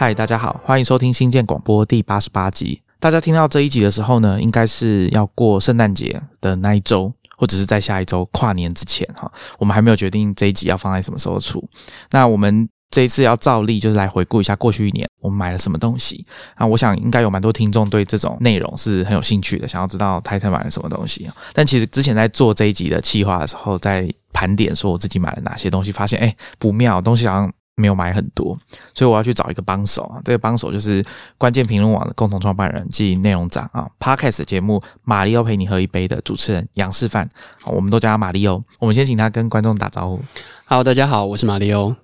[0.00, 2.80] 嗨，大家好，欢迎收听新建广播第八十八集。
[3.00, 9.28] 大家听到这一集的时候呢，应该是要过圣诞节的那一周，或者是在下一周跨年之前哈。
[9.58, 11.68] 我们还没有决定这一集要放在什么时候出。
[12.12, 16.64] 那我们这一次要照例就是来回顾一下过去一年我们买了什么东西啊。
[16.64, 21.28] 我想应该有蛮多听众对这种内容是很有兴趣的，想要知道太太买了什么东西。
[21.52, 27.52] 但其实之前在做这一集的企划的时候，在盘点说我自己买了哪些东西，发现哎不妙，东西好像。
[27.78, 28.58] 没有买很多，
[28.92, 30.20] 所以我要去找一个帮手啊。
[30.24, 31.04] 这个帮手就是
[31.38, 33.88] 关键评论网的共同创办人暨内容长啊。
[34.00, 37.28] Podcast 节目《马里奥陪你喝一杯》的主持人杨示范，
[37.62, 38.62] 好，我们都叫他马里奥。
[38.80, 40.20] 我们先请他跟观众打招呼。
[40.66, 41.94] Hello，大家好，我是马里奥。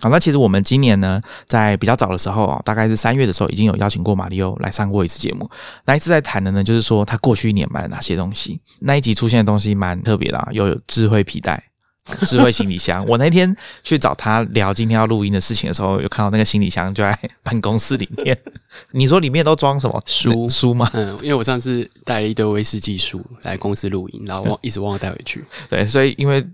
[0.00, 5.48] 好，那其实我们今年呢，在比较早的时候啊，大概是三月的时候，已经有邀请过马里奥来上过一次节目。
[5.84, 8.60] 那一次在谈的呢，就是说他过去一年买了哪些东西。
[8.80, 11.62] 那一集出现的东西蛮特别的，啊，又有智慧皮带。
[12.26, 18.38] 智慧行李箱，我那天去找他聊今天要录音的事情的时候，有看到那个行李箱就在办公室里面。
[18.92, 20.90] 你说里面都装什么书书吗？
[20.92, 25.42] 嗯，因为我上次带了一堆威士忌书来公司录音，然后忘一直忘了带回去。
[25.70, 26.46] 对，所以因为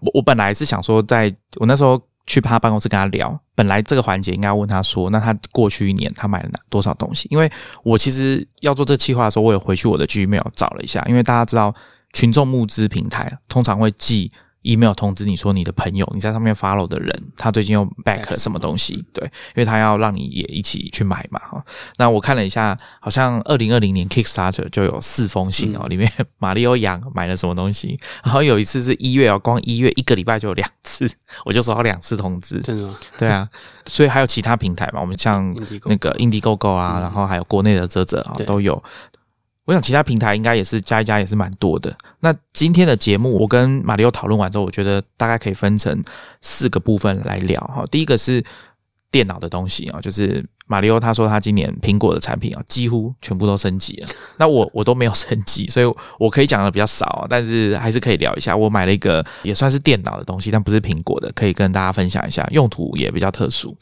[0.00, 7.28] 我我本来是想说，在我那时候去他办公室跟他聊，本来这个环节应该问他说，那他过去一年他买了哪多少东西？
[7.30, 7.48] 因为
[7.84, 11.72] 我其实要做这计划的时候，我有回去我的 Gmail 找了一下，因为大家知道
[12.12, 14.32] 群众募资平台通常会寄。
[14.62, 19.04] Email 通知你说你的朋友你在上面 follow 的人，他最近又 back 了什么东西？
[19.12, 21.64] 对，因为他要让你也一起去买嘛哈。
[21.96, 27.98] 那我看了一下，好像二零二零年 Kickstarter 就有四封信哦，里面马里奥羊买了什么东西？
[28.22, 31.10] 然后有一次是一月哦，光一月一个礼拜就有两次，
[31.44, 32.60] 我就收到两次通知。
[32.60, 32.96] 真的吗？
[33.18, 33.48] 对啊，
[33.86, 35.54] 所以还有其他平台嘛，我们像
[35.86, 38.82] 那个 Indiegogo 啊，然后还有国内的泽泽啊都有。
[39.66, 41.96] 我想其他平台应该也是加一加也是蛮多的。
[42.20, 46.02] 那今天的节目，我跟马里奥讨论完之后，我觉得大概可以分成
[46.40, 47.84] 四个部分来聊哈。
[47.90, 48.42] 第一个是
[49.10, 54.08] 电脑的东西啊，就是马里奥他说他今年苹果的产品啊，几乎全部都升级了。
[54.38, 55.86] 那我我都没有升级，所以
[56.18, 58.56] 我可以讲的比较少，但是还是可以聊一下。
[58.56, 63.76] 我买了一个也算是电脑的东西，但不是苹果的，可以跟大家分享一下，用途也比较特殊。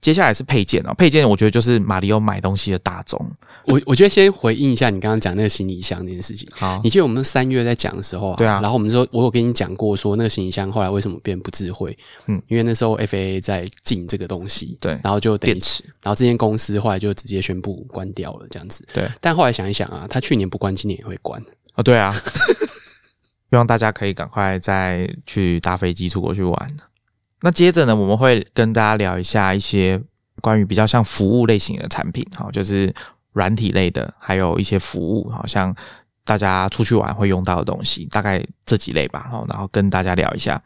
[0.00, 3.20] 接下来是配件哦，配件我觉得就是马里奥买东西的大宗。
[3.66, 6.48] 我我觉得先回应一下你刚刚讲那个行李箱那件事情。
[6.52, 11.96] 好，你记得我们三月在讲的时候啊，对啊，然后我们说，我有跟你讲过，说那个行李箱后来为什么变不智慧？
[12.26, 18.82] 嗯，因为那时候 FAA 在禁这个东西，对，然后就电池，然后这间公司后来就直接宣布关掉了，这样子。
[18.94, 21.40] 对，但后来想一想啊，他去年不关，今年也会关
[21.74, 21.82] 啊。
[21.82, 22.10] 对啊，
[23.50, 26.66] 希望大家可以赶快再去搭飞机出国去玩。
[27.42, 30.00] 那接着呢，我们会跟大家聊一下一些。
[30.42, 32.90] 关于比较像服务类型的产品，哈，就是
[33.34, 35.76] 软体类的，还有一些服务，好像
[36.24, 40.58] 大家出去玩会用到的东西，大概这几类吧，好，然后跟大家聊一下。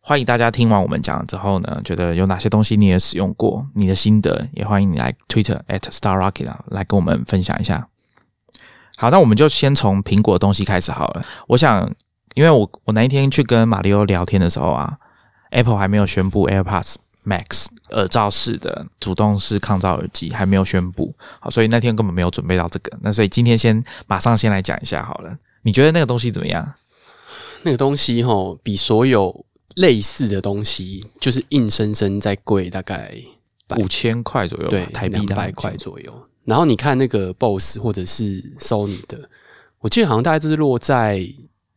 [0.00, 7.88] 欢迎大家听完我们讲之后呢，觉得有哪些东西你也使用过，你的心得也欢迎你来 Twitter at Star Rocket 来跟我们分享一下。
[8.96, 11.26] 好，那我们就先从苹果的东西开始好了。
[11.46, 11.92] 我想，
[12.32, 14.96] 因为我我那一天去跟马里奥聊天的时候啊
[15.50, 16.96] ，Apple 还没有宣布 AirPods。
[17.22, 22.90] Max 耳罩式的主动式抗噪耳机还没有宣布，好，所以那天根本没有准备到这个。
[23.02, 25.36] 那所以今天先马上先来讲一下好了。
[25.60, 26.66] 你觉得那个东西怎么样？
[27.62, 29.44] 那个东西哈，比所有
[29.76, 33.14] 类似的东西，就是硬生生在贵大概
[33.78, 36.28] 五千块左右，对，台币两百块左右。
[36.46, 39.28] 然后你看那个 BOSS 或者是 Sony 的，
[39.80, 41.30] 我记得好像大概都是落在。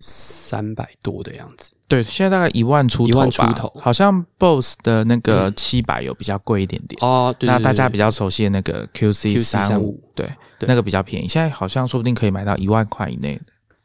[0.05, 6.99] 三百多的样子，对，现在大概一万出头一万出头，好像 BOSS 的那个七百有比较贵一点点。
[7.01, 7.33] 哦。
[7.39, 13.43] 那大家比较熟悉的那个 QC 三五，对，那个比较便宜，现在好像说不定可以买到一万块以内的。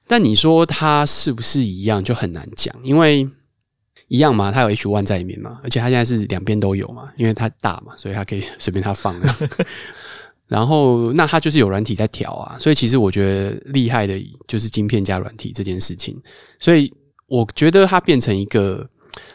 [0.08, 3.28] 但你说它是不是一样，就很难讲，因为
[4.08, 9.14] 一样嘛，它有 H one 在里面嘛，而且它现在是两边都有嘛，因为它大嘛，所以它可以随便它放。
[10.48, 16.19] 然后，那它就是有软体在调啊，所以其实我觉得厉害的就是晶片加软体这件事情。
[16.58, 16.93] 所以
[17.26, 18.88] 我觉得它变成一个，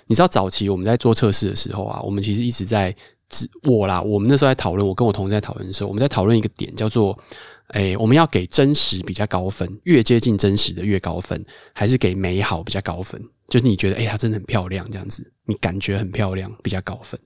[0.08, 2.94] 你知道，早期我们在做测试的时候啊，我们其实一直在
[3.30, 7.16] 只我啦，我们那时候在讨论，我跟我同事在讨论的时候，我们在讨论一个点，叫做，
[7.68, 13.22] 哎，我们要给真实比较高分，越接近真实的越高分，还是给美好比较高分？
[13.54, 17.20] 就是你觉得，哎，它真的很漂亮，这样子，你感觉很漂亮，比较高分。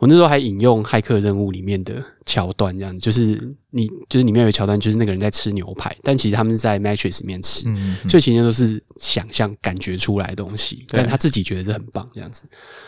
[0.00, 7.66] 我那时候还引用《骇客任务》里面的桥段，这样，就是你，就是里面有桥段，就是那个人在吃牛排，但其实他们是在 Matrix 里面吃，
[8.08, 12.46] 所以其实都是想象、感觉出来的东西，但他自己觉得是很棒，这样子。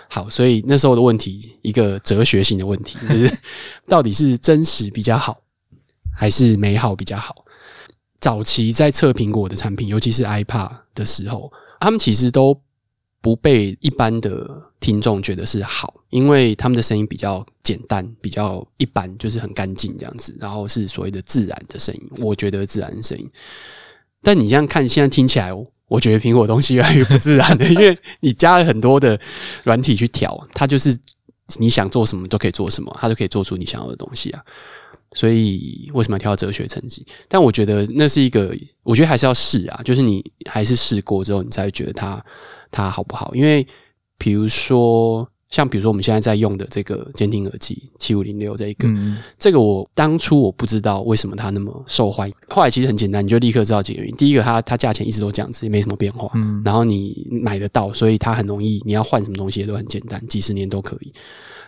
[0.08, 3.32] 好，所以那时候的问题，一个哲学性的问题，就是
[3.87, 5.40] 到底是真实比较好，
[6.12, 7.44] 还是美好比较好？
[8.19, 12.61] 早期在测苹果的产品，尤其是 iPad 的时候，他们其实都。
[13.22, 14.46] 不被一般的
[14.80, 23.30] 听众觉得是好，因为他们的声音比较简单，比较一般，就是很干净这样子，然后是所谓的自然的声音，我觉得自然的声音。
[24.22, 25.50] 但你这样看，现在听起来，
[25.88, 29.19] 我觉得苹果东西越来越不自然了，因为你加了很多的
[29.62, 30.96] 软体去调，它就是
[31.58, 34.42] 你想做什么都可以做什么，它都可以做出你想要的东西啊。
[35.14, 37.06] 所以为什么要挑哲学成绩？
[37.28, 42.25] 但我觉得那是一个，我觉得还是要试啊，就是你还是试过之后，你才会觉得它
[42.72, 43.32] 它好不好。
[43.34, 43.64] 因为
[44.19, 48.88] 比如说，像比如说我们现在在用的这个监听耳机七五零六这一个，
[49.38, 54.16] 这个我当初我不知道为什么它那么受欢迎，后来其实很简单，你就立刻知道几个原因。
[54.16, 56.30] 第一个，它它价钱一直都这样子，也没什么变化。
[56.34, 61.12] 嗯，然后你买得到，所以它很容易，你要换什么东西也都很简单，几十年都可以。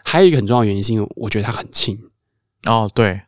[0.02, 1.98] 还有一个很重要的原因，是因为我觉得它很轻。
[2.66, 3.20] 哦，对。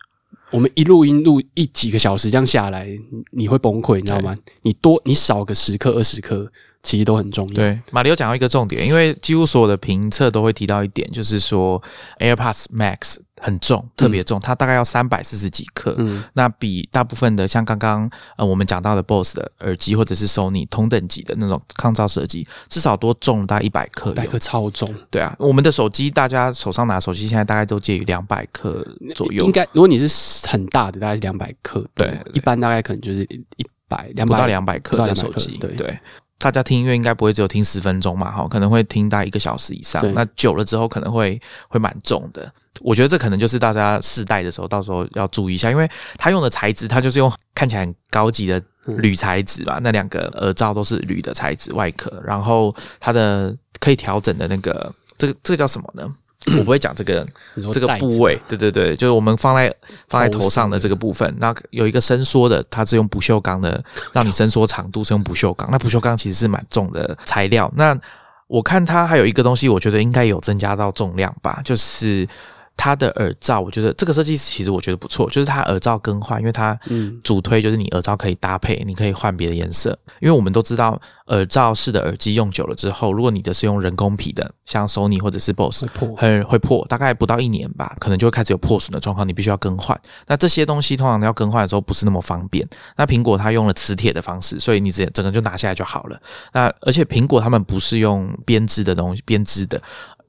[0.52, 2.88] 我们一录音录一几个小时这样下来，
[3.32, 4.34] 你会崩溃，你知道吗？
[4.62, 6.50] 你多你少个十克二十克，
[6.86, 7.54] 其实都很重要。
[7.54, 11.82] 对，马里有讲到一个重点，因为几乎所有的评测都会提到一点，就是说
[12.18, 13.18] AirPods Max。
[13.38, 15.94] 很重，特别重，它大概要三百四十几克。
[15.98, 24.12] 嗯，那比大部分的像刚刚呃我们讲到的 BOSS 的耳机或者是 Sony 同等级的那种抗噪耳机，至少多重大概一百克。
[24.12, 24.92] 一百克超重。
[25.10, 28.82] 对啊，我们的手机，大家手上拿手机现在大概都介于两百克
[29.14, 29.44] 左右。
[29.44, 31.86] 应该，如果你是很大的，大概是两百克。
[31.94, 33.22] 对，一般大概可能就是
[33.56, 35.58] 一百两百到两百克的手机。
[35.58, 35.98] 对对。
[36.38, 40.02] 大家听音乐应该不会只有听十分钟嘛，哈，可能会听大概一个小时以上。
[40.14, 42.52] 那久了之后可能会会蛮重的。
[42.80, 45.88] 我觉得这可能就是大家试戴的时候，到时候要注意一下，因为
[46.18, 49.80] 它用的材质，它就是用看起来很高级的铝材质吧。
[49.82, 56.14] 那两个耳罩都是铝的材质外壳，然后它的可以调整的那个，这个这个叫什么呢？
[56.58, 57.26] 我不会讲这个
[57.72, 59.74] 这个部位，对对对，就是我们放在
[60.08, 61.34] 放在头上的这个部分。
[61.38, 63.82] 那有一个伸缩的，它是用不锈钢的，
[64.12, 65.68] 让你伸缩长度是用不锈钢。
[65.70, 67.72] 那不锈钢其实是蛮重的材料。
[67.76, 67.98] 那
[68.46, 72.28] 我看它还有一个东西，我觉得应该有增加到重量吧，就是。
[72.76, 76.78] 它的耳罩，我觉得这个设计其实我觉得不错，就是它耳罩更换，因为它
[77.24, 79.98] 主推就是你耳罩可以搭配，你可以换别的颜色。
[80.20, 85.86] 因为我们都知道耳罩式的耳机用久了之后，如果你的是用人工皮的，像 Sony 或者是 BOSS，
[86.16, 89.98] 很会破，大概不到一年吧，可能就会开始有破损的状况，你必须要更换。
[90.26, 92.66] 那这些东西通常要更换的时候不是那么方便。
[92.96, 96.20] 那苹果它用了磁铁的方式，所以你直接整个就拿下来就好了。
[96.52, 99.80] 那而且苹果他们不是用编织的东西编织的，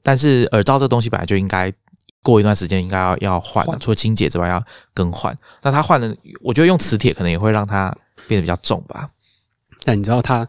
[0.02, 1.72] 但是耳罩这东西本来就应该。
[2.30, 5.34] 过一段时间应该要要换，除了清洁之外要更换。
[5.62, 7.96] 那他换的，我觉得用磁铁可能也会让它
[8.26, 9.08] 变得比较重吧。
[9.86, 10.46] 那你知道它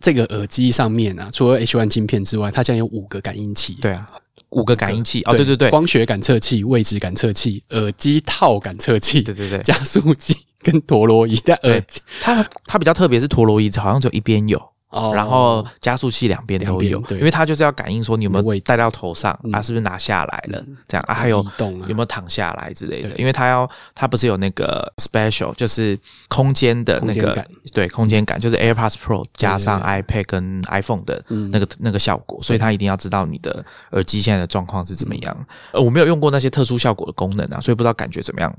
[0.00, 3.78] 这个耳机上面啊，除了 H One 镜片之外，它竟然有五个感应器。
[3.80, 4.06] 对啊，
[4.50, 12.02] 五个感应器哦，对对对，光学感测器、位置感测器、耳机套感测器，对对对，加速器跟陀螺仪的耳机。
[12.20, 14.62] 它它比较特别，是陀螺仪好像只有一边有。
[14.90, 20.64] 哦，然后加速器两边都有，因为它就是要感应说你有没有戴到头上啊，是不是拿下来了？
[20.86, 23.10] 这样啊，还有有没有躺下来之类的？
[23.16, 25.98] 因为它要它不是有那个 special，就是
[26.28, 35.46] 空间的那个对空间感，就是 AirPods Pro 加上 iPad 跟 iPhone 的那个那个效果，所以它一定要知道你的耳机现在的状况是怎么样。
[35.72, 38.50] 呃，我没有用过那些特殊效果的功能啊，所以不知道感觉怎么样。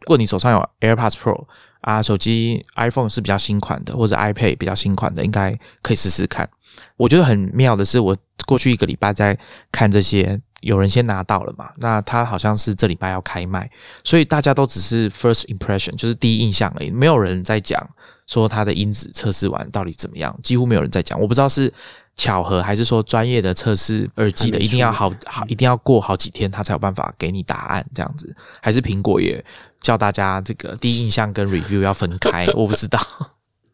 [0.00, 1.44] 如果你手上有 AirPods Pro。
[1.84, 6.48] 啊，手机 iPhone 是比较新款的，或者 iPad 比较新款的，应该可以试试看。
[6.96, 8.16] 我觉得很妙的是，我
[8.46, 9.38] 过去一个礼拜在
[9.70, 11.70] 看这些，有人先拿到了嘛？
[11.76, 13.70] 那他好像是这礼拜要开卖，
[14.02, 17.78] 所以大家都只是 first impression，就是第一印象而已，没有人在讲
[18.26, 21.20] 说它的因子测试完到底怎么样，几乎没有人在讲。
[21.20, 21.72] 我不知道是
[22.16, 29.44] 巧合还是说专业的测试耳机的一定要好好，一定要过好几天，他才有办法给你答案这样子，还是苹果也？
[29.84, 32.98] 叫大家这个第一印象跟 review 要分开， 我不知道。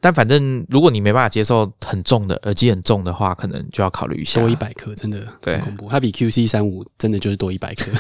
[0.01, 4.41] 但反正如果你没办法接受很重的耳机很重的话，可能就要考虑一下。
[4.41, 7.93] 多一百克真的对恐怖，它比 QC 三五真的就是多一百克。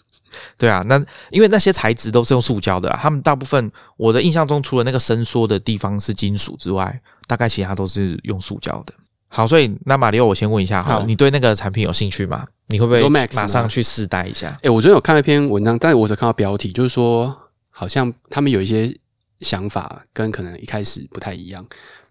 [0.58, 8.92] 对啊，那因为那些材质都是用塑胶的，他们大部分我的印象中，除了那个伸缩的地方是金属之外，大概其他都是用塑胶的。
[9.28, 12.46] 好，所以那马里奥，我先问一下哈，你对那个产品有兴趣吗？
[12.66, 14.58] 你会不会马上去试戴一下？
[14.62, 17.42] 哎，我昨天有看了一篇文章，但是我只看到标题，就是说。
[17.76, 18.96] 好像他们有一些
[19.40, 21.66] 想法跟可能一开始不太一样，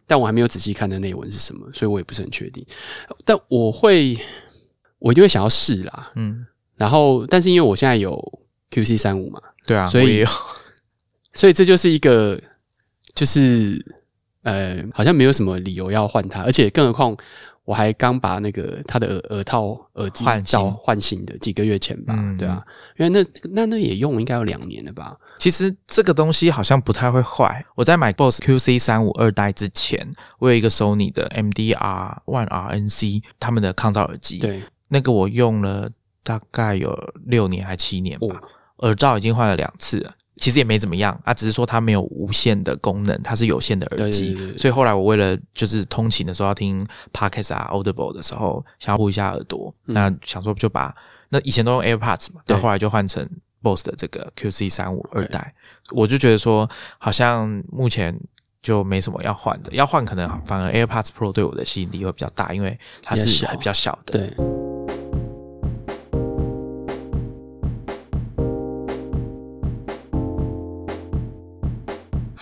[0.05, 2.65] 但我还没有仔细看的内文是什么，所以我也不是很确定。
[3.23, 4.17] 但我会，
[4.99, 6.11] 我一定会想要试啦。
[6.15, 8.41] 嗯，然后，但是因为我现在有
[8.71, 10.25] QC 三五嘛，对啊，所以，
[11.31, 12.37] 所以这就是一个，
[13.15, 13.83] 就是
[14.41, 17.17] 呃，好像没有什么理由要换它，而且更何况。
[17.65, 22.63] 我还刚把那个他的耳耳套耳机换新换新的几个月前吧，对啊，
[22.97, 25.15] 因为那那那也用应该有两年了吧。
[25.39, 27.65] 其实这个东西好像不太会坏。
[27.75, 30.05] 我在买 BOSS QC 三五二代之前，
[30.39, 35.89] 我有一个 Sony 的 MDR One RNC 他们的抗噪耳机，对，那个我用了
[36.23, 38.87] 大概有六年还七年吧，哦。
[38.87, 40.13] 耳罩已经换了两次了。
[40.37, 44.27] 其实也没怎么样啊，只是说它没有无线的功能，它是有线的耳机。
[44.27, 50.95] 对对对对所以后来我为了就是通勤的时候要听 podcast 啊、Audible 的时候，想要护一下耳朵，那想说就把
[51.29, 53.27] 那以前都用 AirPods 嘛，嗯对后来就换成
[53.61, 55.53] BOSS 的这个 QC 三五二代，
[55.91, 58.19] 我就觉得说好像目前。
[58.63, 64.17] 就没什么要换的，要换可能反而 AirPods Pro 对我的吸引力会比较大，因为它是比较小比较小的。
[64.17, 64.33] 对，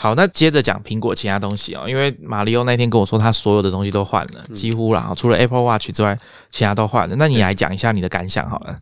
[0.02, 6.18] 好，那接着讲苹果其他东西哦，因为马里奥那天跟我说他所有的东西都换了，几乎啦，除了 Apple Watch 之外，
[6.50, 7.16] 其他都换了。
[7.16, 8.80] 那你来讲一下你的感想好了。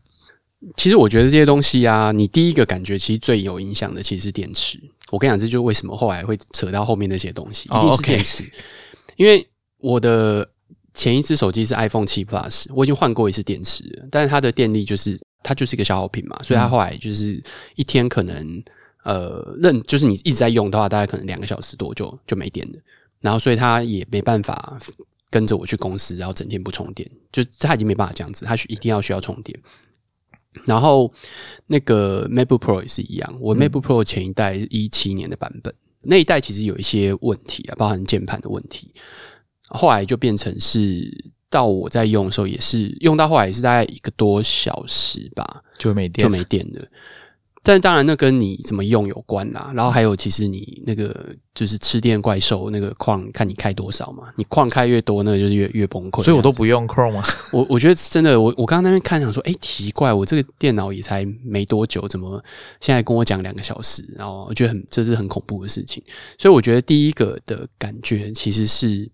[0.77, 4.79] 其实我觉得这些东西啊，你第一个感觉其实最有影响的其实是电池。
[5.11, 8.43] 我跟你讲，这就是为什么后来会扯到后面那些东西，哦一定是电池。
[9.17, 9.45] 因为
[9.79, 10.49] 我的
[10.93, 17.43] 前一只手机是 iPhone 七 Plus，我已经换过一次电池了，但是它的电力就是它就是一个消耗品嘛，所以它后来就是
[17.75, 18.63] 一天可能
[19.03, 22.79] 呃认就是你一直在用的话，大概可能两个小时多就就没电了，
[23.19, 24.77] 然后所以它也没办法
[25.29, 29.57] 跟着我去公司，然后整天不充电，就它已经没办法这样子，它需一定要需要充电。
[30.65, 31.13] 然后
[31.67, 38.91] 那个 MacBook Pro 也是一样，我 MacBook Pro 前一代一七年的版本，那一代其实有一些问题啊，包含键盘的问题。
[39.67, 41.07] 后来就变成是
[41.51, 46.83] 到我在用的时候，也是用到后来也是大概一个多小时吧，就没电，就没电了。
[47.61, 49.71] 但当然，那跟你怎么用有关啦。
[49.75, 54.23] 然后还有，其实你那个就是吃电怪兽那个矿，看你开多少嘛。
[54.37, 56.23] 你矿开越多，那就是越越崩溃。
[56.23, 57.23] 所以我都不用 Chrome 啊。
[57.51, 62.41] 我我觉得真的，我我刚刚那边看想说，哎，奇怪，我这个电脑也才没多久，怎么
[62.79, 64.03] 现在跟我讲两个小时？
[64.17, 66.01] 然后我觉得很这是很恐怖的事情。
[66.37, 69.09] 所以我觉得第一个的感觉其实是，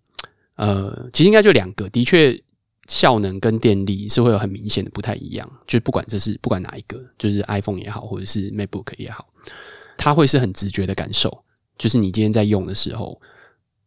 [0.55, 2.39] 呃，其实应该就两个，的确
[2.87, 5.49] 效能跟电力是会有很明显的不太一样。
[5.65, 9.27] 就不管这是不管哪一个，就是 iPhone 也好，或者是 MacBook 也好，
[9.97, 11.43] 它会是很直觉的感受。
[11.77, 13.19] 就是你今天在用的时候，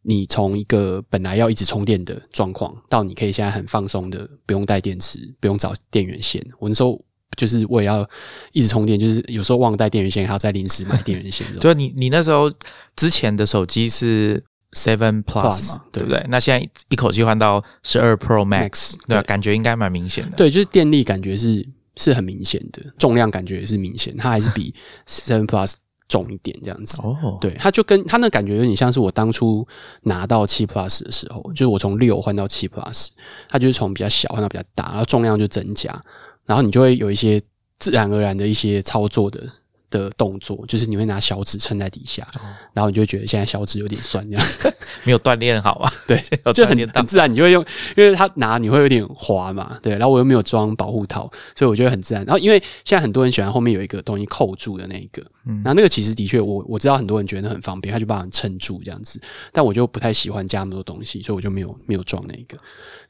[0.03, 6.45] 你从一个本来要一直充电的状况，到你可以现在很放松的，不用带电池，不用找电源线。
[6.59, 7.03] 我那时候
[7.37, 8.11] 就是为了要
[8.53, 11.63] 一直充电，就是有时候忘了带电源线，还要再临时买电源线这种。
[11.65, 12.53] 就你你那时候
[12.97, 16.25] 之前的手机是 Seven Plus 对对不对？
[16.29, 19.23] 那现在一口气换到十二 Pro Max，Max，对吧？
[19.23, 20.37] 对感觉应该蛮明显的。
[20.37, 24.75] 对，就是电力感觉是是很明显的，重量感觉也是明显，它还是比
[25.09, 25.73] Seven Plus
[26.07, 27.01] 重一点这样子。
[27.03, 29.67] 哦，对，它就跟它那感觉有点像是我当初
[30.03, 33.09] 拿到七 Plus 的时候，就是我从六换到七 Plus，
[33.49, 35.91] 它就是从比较小换到比较大，然后重量就增加，
[36.47, 37.41] 然后你就会有一些
[37.79, 39.43] 自然而然的一些操作的
[39.91, 42.41] 的动作，就是你会拿小指撑在底下，哦
[42.73, 44.47] 然后你就觉得现在小指有点酸这样，
[45.05, 45.93] 没有锻炼好啊。
[46.07, 47.07] 对， 就很很。
[47.07, 47.65] 自然，你就会用，
[47.97, 52.25] 因为他拿你会有点滑嘛，对，然后我又没有装保护套，所以我觉得很自然。
[52.25, 59.21] 然后因为现在很多人喜欢后面有一个东西扣住的那一个，嗯然后那个其实的确我我知道很多人觉得很方便，他就把它撑住这样子，
[59.53, 62.59] 但我就不太喜欢加那么多东西，所以我就没有没有装那一个。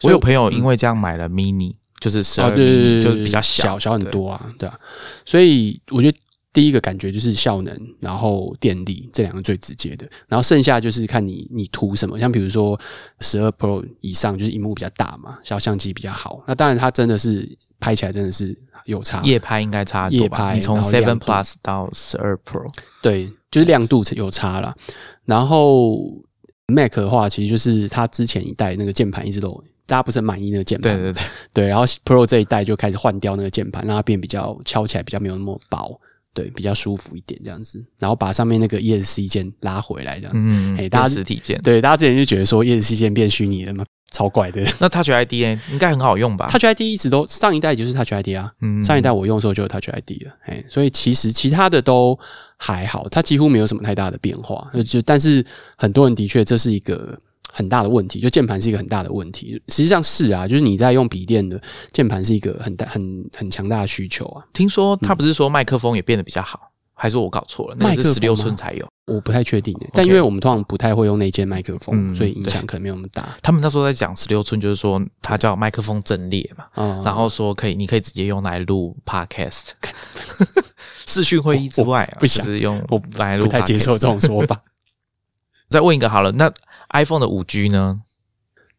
[0.02, 4.78] 我有朋友因为这样买了 Mini，就是十二哦，对对对，就是比较小小很多啊，对啊，
[5.24, 6.16] 所以我觉得。
[6.58, 12.76] 第一个感觉就是效能，然后电力这两个最直接的，然后剩下就是看你你图什么，像比如说
[13.20, 16.42] 十二 Pro 以上就是荧幕比较大嘛，小相机比较好。
[16.48, 17.48] 那当然它真的是
[17.78, 20.08] 拍起来真的是有差，夜拍应该差？
[20.08, 22.68] 夜拍你从 Seven Plus 到十二 Pro，
[23.00, 24.74] 对，就是亮度有差啦。
[25.24, 25.96] 然后
[26.66, 31.22] Mac 的话，其实就是它之前一代那个键盘一直都大家不是很满意那个键盘，对对对，
[31.52, 36.00] 对，然后 Pro 这一代就开始换掉那个键盘，让它变比较敲起来比较没有那么薄，
[36.38, 37.84] 对，比较舒服一点这样子。
[37.98, 40.48] 然后把上面那个 ESC 键拉回来这样子。
[40.50, 41.60] 嗯，哎大家变实体键。
[41.62, 44.62] 对，大家之前就觉得说 ESC 键变虚拟了嘛，超怪的。
[44.78, 45.60] 那 Touch ID 呢？
[45.72, 52.16] 应该很好用吧？Touch ID 一直都上一代就是 Touch ID 啊，嗯上一代我用的时候就有 Touch ID 了，哎，所以其实其他的都
[52.56, 54.70] 还好，它几乎没有什么太大的变化。
[54.72, 55.44] 就就但是
[55.76, 57.18] 很多人的确这是一个
[57.52, 59.60] 很大的问题，就键盘是一个很大的问题。
[59.68, 61.60] 实际上是啊，就是你在用笔电的
[61.92, 64.44] 键盘是一个很大很很强大的需求啊。
[64.52, 67.76] 听说他不是说麦克风也变得比较好，还是我搞错了？
[67.80, 68.86] 那是十六寸才有。
[69.06, 73.26] 我不太确定、欸，但因为我们通常不太会用那件麦克风，嗯所以影响可能没有那么大。
[73.42, 79.70] 他们那时候在讲十六寸，就是说它叫麦克风阵列嘛，啊、然后说可以，你可以直接用来录 podcast，
[81.08, 84.60] 视讯会议之外啊，不想就是用我来录不太接受这种说法。
[85.70, 86.52] 再问一个好了，那
[86.90, 88.00] iPhone 的五 G 呢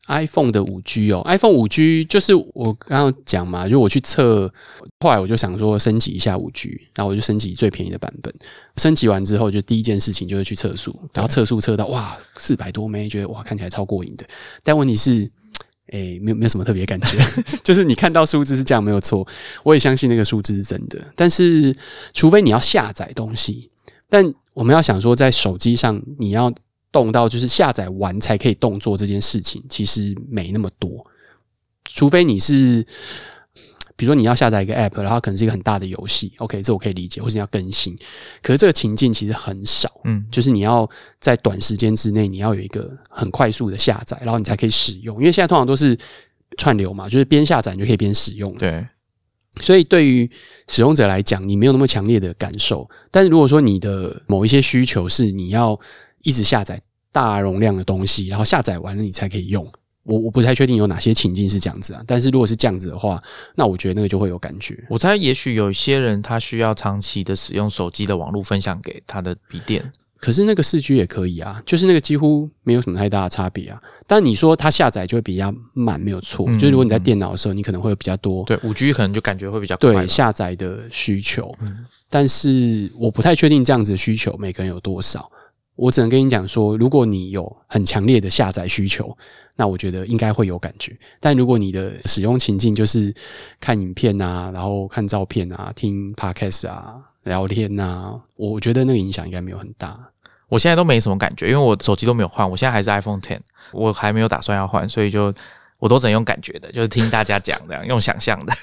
[0.08, 4.52] ？iPhone 的五 G 哦，iPhone 五 G 就是我刚刚讲嘛，就我去测，
[5.00, 8.34] 后来我就想说升级一下五 G，然后我就升级最便宜的版本。
[8.78, 14.26] 升级完之后，就第一件事情就是去测速，然后测速测到哇四百多枚，觉得哇看起来超过瘾的。
[14.64, 15.30] 但问题是，
[15.92, 17.20] 诶，没有没有什么特别感觉，
[17.64, 19.28] 就是你看到数字是这样没有错，
[19.64, 21.00] 我也相信那个数字是真的。
[21.16, 21.76] 但是，
[22.16, 23.70] 除非你要下载东西，
[24.10, 26.52] 但我们要想说，在手机上你要
[26.92, 31.06] 动到就是下载完才可以动作这件事情，其实没那么多。
[31.86, 32.86] 除非你是，
[33.96, 37.98] 比如说你要下载一个 App，然后可能是一个很大的游戏，OK，这我可以理解，或是你要更新。
[38.42, 45.18] 可是这个情境其实很少，嗯，就是你要在短时间之内，你要有一个很快速的下载，然后你才可以使用。
[45.18, 45.98] 因为现在通常都是
[46.58, 48.56] 串流嘛，就是边下载你就可以边使用。
[48.58, 48.88] 对，
[49.62, 50.30] 所以对于
[50.68, 52.88] 使用者来讲，你没有那么强烈的感受。
[53.10, 55.78] 但是如果说你的某一些需求是你要
[56.24, 59.66] 一直下载大容量的东西，然后下载完了你才可以用。
[60.04, 63.22] 我我不太确定有哪些情境是这样子啊，但是如果是这样子的话，
[63.54, 64.84] 那我觉得那个就会有感觉。
[64.90, 73.80] 我猜也许有一些人他需要长期的使用手机的网络分享给他的笔电，可是那个四 G 也可以啊，就是那个几乎没有什么太大的差别啊。
[74.08, 76.46] 但你说它下载就会比较慢，没有错。
[76.48, 85.30] 嗯就是如果你在电脑的时候，你可能会有比较多对五 G 可能就感觉会比较快对下载的需求，嗯但是我不太确定这样子的需求每个人有多少。
[85.80, 89.18] 我只能跟你讲说，如果你有很强烈的下载需求，
[89.56, 90.98] 那我觉得应该会有感觉。
[91.22, 93.14] 但如果你的使用情境就是
[93.62, 99.98] 看影片啊，然后看照片啊，听 podcast 啊，聊天啊，我觉得那个影响应该没有很大。
[100.50, 103.40] 我现在都没什么感觉，因为我手机都没有换，我现在还是 iPhone Ten，
[103.72, 105.34] 我还没有打算要换，所以就
[105.78, 108.54] 我都只能用感觉的，就是听大家讲这样，用想象的。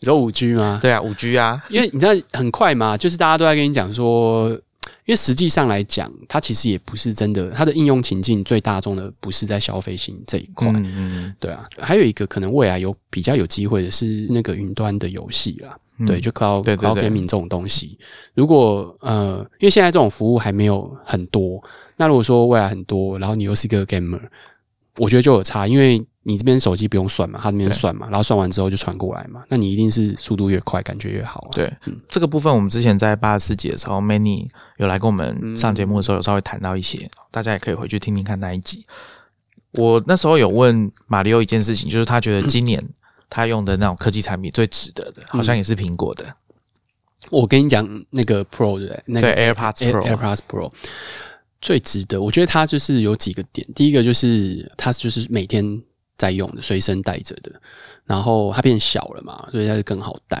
[0.00, 0.78] 你说五 G 吗？
[0.82, 4.50] 对啊，五 G 啊，因为你知道很快嘛，就是大家都在跟你讲说，
[5.08, 10.68] 因为实际上来讲，它其实也不是真的，它的应用情境最大众的不是在消费型这一块。
[10.68, 17.98] 嗯嗯对啊，还有一个可能未来有比较有机会的是那个云端的游戏啦，嗯对，就 cloud 对对 cloud gaming 这种东西。
[18.34, 21.58] 如果呃，因为现在这种服务还没有很多，
[21.96, 24.20] 那如果说未来很多，然后你又是一个 gamer，
[24.98, 31.50] 我觉得就有差，因为你这边手机不用算嘛，他那边算嘛，然后算完之后就传过来嘛，那你一定是速度越快，感觉越好、啊。
[31.52, 31.74] 对，
[32.06, 38.84] 这个部分我们之前在八十四集的时候，Many 有来跟我们上节目的时候，有稍微谈到一些，大家也可以回去听听看那一集。
[39.72, 42.86] 我那时候有问马里奥一件事情，就是他觉得今年
[43.30, 46.26] 他用的那种科技产品最值得的，好像也是苹果的，
[47.30, 50.70] 我跟你讲，那个 Pro 的那个对 AirPods Air- Pro AirPods Pro
[51.60, 53.66] 最值得，我觉得它就是有几个点。
[53.74, 55.82] 第一个就是它就是每天
[56.18, 57.50] 在用的，随身带着的，
[58.04, 60.38] 然后它变小了嘛，所以它就更好带。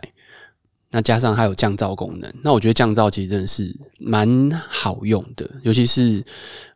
[0.90, 6.24] 那加上它有降噪功能，那我觉得降噪其实真的是蛮好用的，尤其是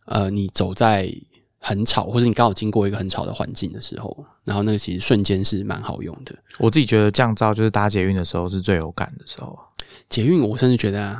[0.04, 1.10] 呃你走在
[1.58, 6.34] 很吵，或者你刚好经过一个很吵的环境的时候，然后那个其实瞬间是蛮好用的。
[6.58, 9.58] 我自己觉得降噪就是搭捷运的时候是最有感的时候，
[10.08, 11.18] 捷运我甚至觉得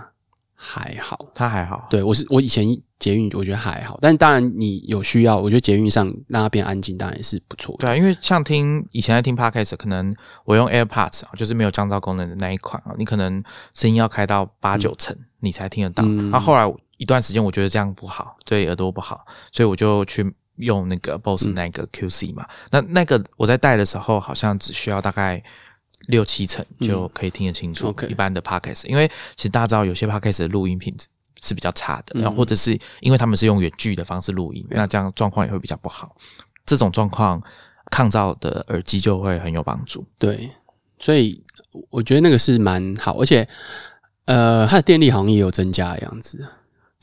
[0.65, 1.89] 还好，它还好。
[1.91, 2.65] 对我是我以前
[3.01, 7.81] 捷运我觉得还好，但当然你有需要，我觉得捷运上让它变安静，当然也是不错的。
[7.81, 13.43] 对啊，因为像听以前在听 podcast，可能我用 AirPods 啊，就是没有降噪功能的那一款啊，你可能
[13.75, 16.05] 声音要开到八九成，你才听得到。
[16.07, 22.47] 嗯然后后来一段时间，我觉得这样不好，对耳朵不好，所以我就去用那个 BOSS 嗯那个 QC 嘛。
[22.71, 25.43] 那那个我在戴的时候，好像只需要大概
[26.09, 27.95] 六七成就可以听得清楚。
[28.09, 31.07] 一般的 podcast，因为其实大家知道有些 podcast 的录音品质。
[31.45, 36.15] 是比较差的，嗯然后或者是因为他们是用远距的方式录音，那这样状况也会比较不好。
[36.65, 37.43] 这种状况，
[37.91, 40.07] 抗噪的耳机就会很有帮助。
[40.19, 40.49] 对，
[41.01, 41.43] 所以
[41.91, 43.49] 我觉得那个是蛮好，而且
[44.27, 46.47] 呃，它的电力好像也有增加的样子。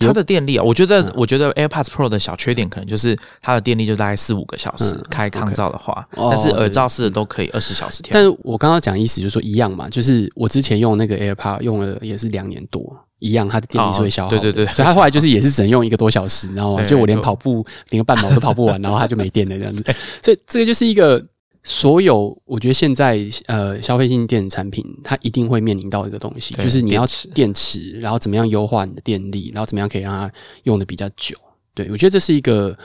[0.07, 1.11] 它的电力啊，我觉得，嗯。
[1.15, 8.11] 我觉得 AirPods Pro 的小缺点可能就是它的电力就大概四五个小时，嗯开抗噪的话，哦但是耳罩式的都可以二十小时调。
[8.13, 19.83] 但是我刚刚讲意思就是说一样嘛，就是我之前用那个 AirPod 用了也是两年多，一样它的电力是会消耗对对对所以它后来就是也是只能用一个多小时，然后对就我连跑步连个半毛都跑不完，然后它就没电了这样子，
[20.23, 21.23] 所以这个就是一个。
[21.63, 30.31] 所有，我觉得现在呃，消费性电子产品它一定会面临到一个东西，就是你要电池电池，然后怎么样优化你的电力，然后怎么样可以让它
[30.63, 31.35] 用的比较久。
[31.73, 32.77] 对我觉得这是一个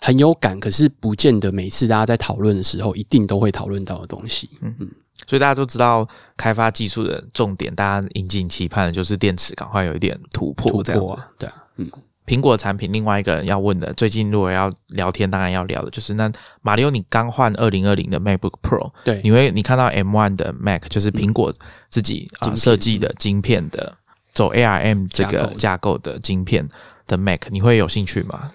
[0.00, 4.50] 很有感，可是不见得每次大家在讨论的时候一定都会讨论到的东西。
[4.60, 4.88] 嗯嗯
[5.26, 11.14] 所以大家都知道，开发技术的重点，大家引颈期盼的就是电池赶快有一点突破，突这样子。
[11.38, 11.90] 对啊，嗯，
[12.28, 21.50] 苹果产品另外一个人要问的，最近如果要聊天，当然要聊的就是那马里奥，你刚换二零二零的 MacBook Pro，对，你会你看到 M one 的 Mac 就是苹果
[21.88, 23.96] 自己啊、设计的晶片的
[24.34, 26.68] 走 ARM 这个架构的晶片
[27.06, 28.52] 的 Mac，你会有兴趣吗？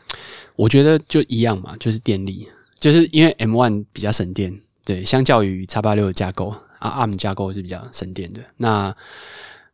[0.56, 8.96] 我觉得就一样嘛，就是电力，就是因为 M one 比较省电，对，相较于叉八六的架构啊，ARM 架构是比较省电的，那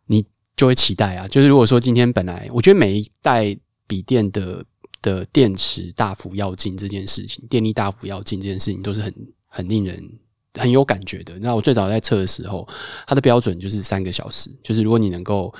[0.06, 0.24] 你
[0.56, 3.58] 就会期待啊，就是如果说今天本来我觉得每一代
[3.90, 4.64] 笔电的
[5.02, 9.14] 的电池大幅要进这件事情，电力大幅要进这件事情都是很
[9.48, 10.20] 很令人
[10.56, 11.38] 很有感觉的。
[11.40, 12.68] 那我最早在测的时候，
[13.06, 15.54] 它的标准就是三个小时，就是如果你能够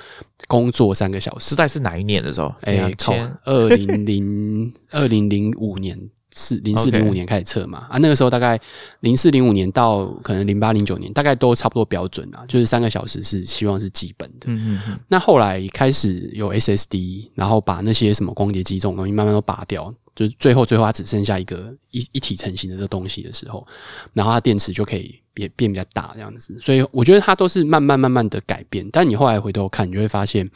[0.48, 2.52] 工作三个小时时，代是哪一年的时候？
[2.62, 5.98] 两千，二零零二零零五年
[6.32, 8.58] 四零四零五年开始测嘛啊，那个时候大概
[9.00, 14.46] 零四零五年到可能零八零九年，大概都差不多标准啊，就是三个小时是希望是基本的。
[14.46, 23.66] 嗯嗯嗯，那后来开始有 SSD，然后把那些什么光碟机这种东西慢慢都拔掉，就是最后最后它只剩下一个一一体成型的这东西的时候，
[24.12, 26.60] 然后它电池就可以变变比较大这样子。
[26.60, 30.46] 所以我觉得它都是慢慢慢慢的改变，但你后来回头看，你就会发现，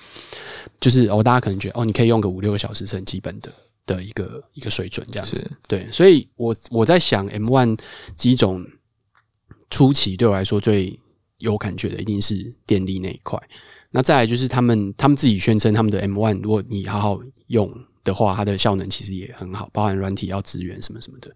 [0.78, 3.50] 就是哦，大家可能觉得哦，你可以用个五六个小时是很基本的。
[3.86, 7.78] 的一个一个水准这样子，对，所以我我在想 M One
[8.16, 8.64] 机种
[9.68, 10.98] 初期对我来说最
[11.36, 13.38] 有感觉的一定是电力那一块。
[13.90, 17.70] 那再来就是他们他们自己宣称他们的 M One，如果你好好用
[18.04, 21.34] 的话，它的效能其实也很好，包含软体要支援什么什么的。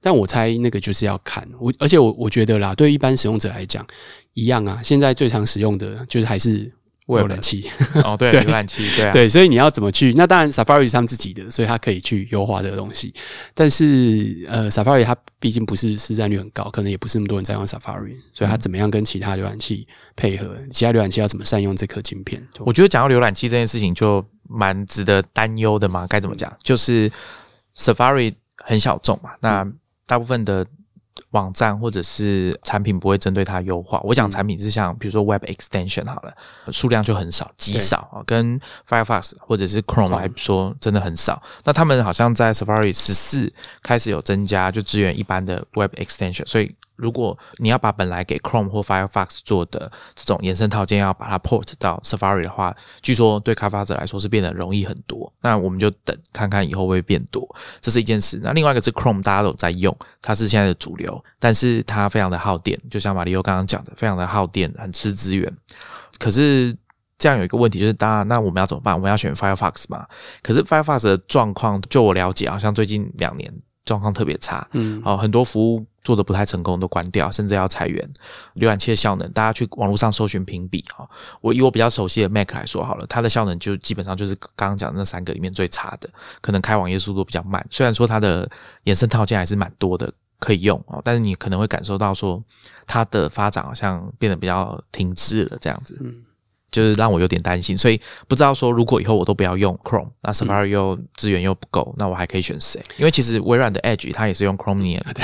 [0.00, 3.86] 但我猜那个就是要看我，而且我我觉得啦，对于一般使用者来讲，
[4.34, 4.80] 一样啊。
[4.82, 6.70] 现在最常使用的就是还是
[7.06, 7.68] 浏览器，
[8.02, 10.12] 哦，对， 对浏览器，对啊，对，所以你要怎么去？
[10.16, 13.12] 那当然，Safari 是他们自己的，所以它可以去优化这个东西。
[13.52, 19.86] 但是，呃，Safari 它毕竟不是市占率很高，可能也不是那么多人在用 Safari，所以它怎么样跟其他浏览器
[20.16, 20.56] 配合？
[20.70, 22.42] 其他浏览器要怎么善用这颗晶片？
[22.60, 26.06] 我觉得讲到浏览器这件事情，就蛮值得担忧的嘛。
[26.06, 26.50] 该怎么讲？
[26.62, 27.10] 就是
[27.76, 29.66] Safari 很小众嘛，那
[30.06, 30.66] 大部分的
[31.30, 34.00] 网站或者是产品不会针对它优化。
[34.04, 36.34] 我讲产品是像比如说 Web Extension 好了，
[36.72, 41.42] 数量就很少，极少啊，跟 Firefox 或者是 Chrome 来说，真的很少。
[41.64, 46.74] 那他们好像在 Safari 十四开始有增加，就支援一般的 Web Extension，所以。
[46.96, 55.32] 如果你要把本来给 Chrome 或 Firefox 做的这种延伸套件，要把它 port 到 Safari 的话，据说对开发者来说是变得容易很多。
[55.42, 57.46] 那我们就等看看以后会不会变多，
[57.80, 58.40] 这是一件事。
[58.42, 65.52] 那另外一个是 Chrome，大家都有在用，它是现在的主流，但是它非常的耗电，就像马里奥刚刚讲的，非常的耗电，很吃资源。
[66.18, 66.76] 可是
[67.18, 68.94] 这样有一个问题，就是当然，那我们要怎么办？
[68.94, 70.06] 我们要选 Firefox 嘛？
[70.42, 73.52] 可是 Firefox 的状况，就我了解，好像最近两年
[73.84, 74.66] 状况特别差。
[74.72, 78.08] 嗯，哦，很多服务做的不太成功，都关掉，甚至要裁员。
[78.56, 81.08] 浏览器的效能，大家去网络上搜寻评比哈、
[81.40, 86.08] 我以我比较熟悉的 Mac 来说好了，它的效能就基本上就是刚刚讲的那三个里面最差的，
[86.40, 87.66] 可能开网页速度比较慢。
[87.70, 88.48] 虽然说它的
[88.84, 92.42] 延伸套件还是蛮多的可以用哦，但是你可能会感受到说
[92.86, 95.98] 它的发展好像变得比较停滞了，这样子。
[96.74, 102.82] 就是让我有点担心，所以不知道说如果以后我都不要用 Chrome，那 Safari 又资源又不够，那我还可以选谁？
[102.98, 105.20] 因为其实微软的 Edge 它也是用 Chromium 的，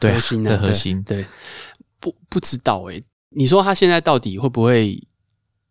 [0.00, 1.26] 对啊核心啊的核心，对，对
[2.00, 4.98] 不不知道诶、你说他现在到底会不会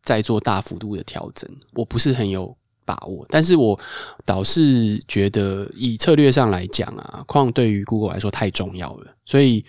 [0.04, 1.50] 再做大幅度的调整？
[1.74, 3.80] 我不是很有把握，但是我
[4.26, 9.16] 倒是觉得以策略上来讲啊，矿对于 Google 来说太重要了。
[9.26, 9.66] 所以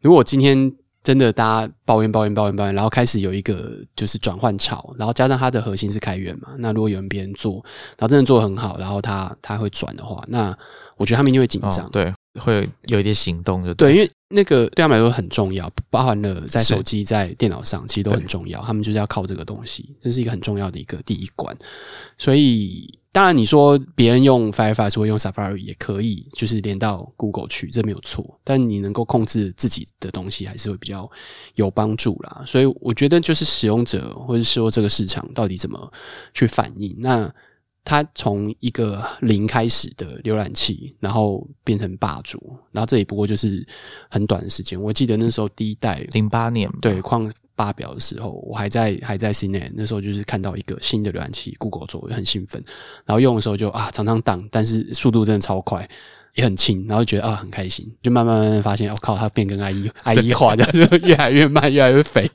[0.00, 0.72] 如果今天
[1.04, 7.62] 真的大家抱怨抱怨抱怨抱怨，然后开始有一个就是转换潮，然后加上它的核心是开源嘛，那如果有人别人做，
[7.98, 10.56] 然后真的做得很好，然后他他会转的话，那
[10.96, 11.90] 我觉得他们一定会紧张。
[11.90, 18.60] 对，会有一点行动就对，因为那个对他们来说很重要，包含了在手机、在电脑上，其实都很重要。
[18.62, 21.56] 他们就是要靠这个东西，这是一个很重要的一个第一关。
[22.18, 28.40] 所以，当然你说别人用 Firefox 或用 Safari 也可以，就是连到 Google 去，这没有错。
[28.42, 31.08] 但你能够控制自己的东西，还是会比较
[31.54, 32.42] 有帮助啦。
[32.44, 35.92] 所以，我觉得就是使用者或者说这个市场到底怎么
[36.32, 37.32] 去反应，那。
[37.84, 43.66] 它从一个零开始的浏览器，然后变成霸主，然后这也不过就是
[44.08, 44.80] 很短的时间。
[44.80, 52.64] 我记得那时候第一代零八年吧对矿发表的时候，我还在还在 CNET，那时候就是看到一个新的浏览器，Google 做，我就很兴奋。
[53.04, 55.86] 然后用的时候就啊，常常挡，但是速度真的超快，
[56.34, 62.30] 也很轻，然后觉得啊很开心，就慢慢慢慢发现，我、靠，它变跟 IE IE 化，这样就越来越慢，越来越肥。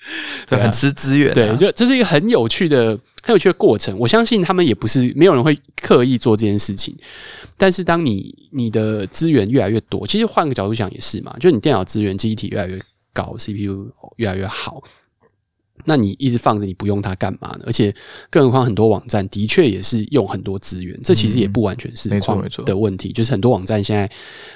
[0.48, 3.96] 对啊很吃资源啊，对，就这是一个很有趣的、很有趣的过程。
[3.98, 6.96] 我相信他们也不是没有人会刻意做这件事情，
[7.56, 12.80] 但是当你你的资源越来越多，其实换个角度想也是嘛，就你电脑资源记忆体越来越
[13.12, 14.82] 高，CPU 越来越好。
[15.84, 17.60] 那你一直放着，你不用它干嘛呢？
[17.66, 17.94] 而且，
[18.30, 23.12] 更何况很多网站的确也是用很多资源，这其实也不完全是矿的问题。
[23.12, 24.04] 就是很多网站现在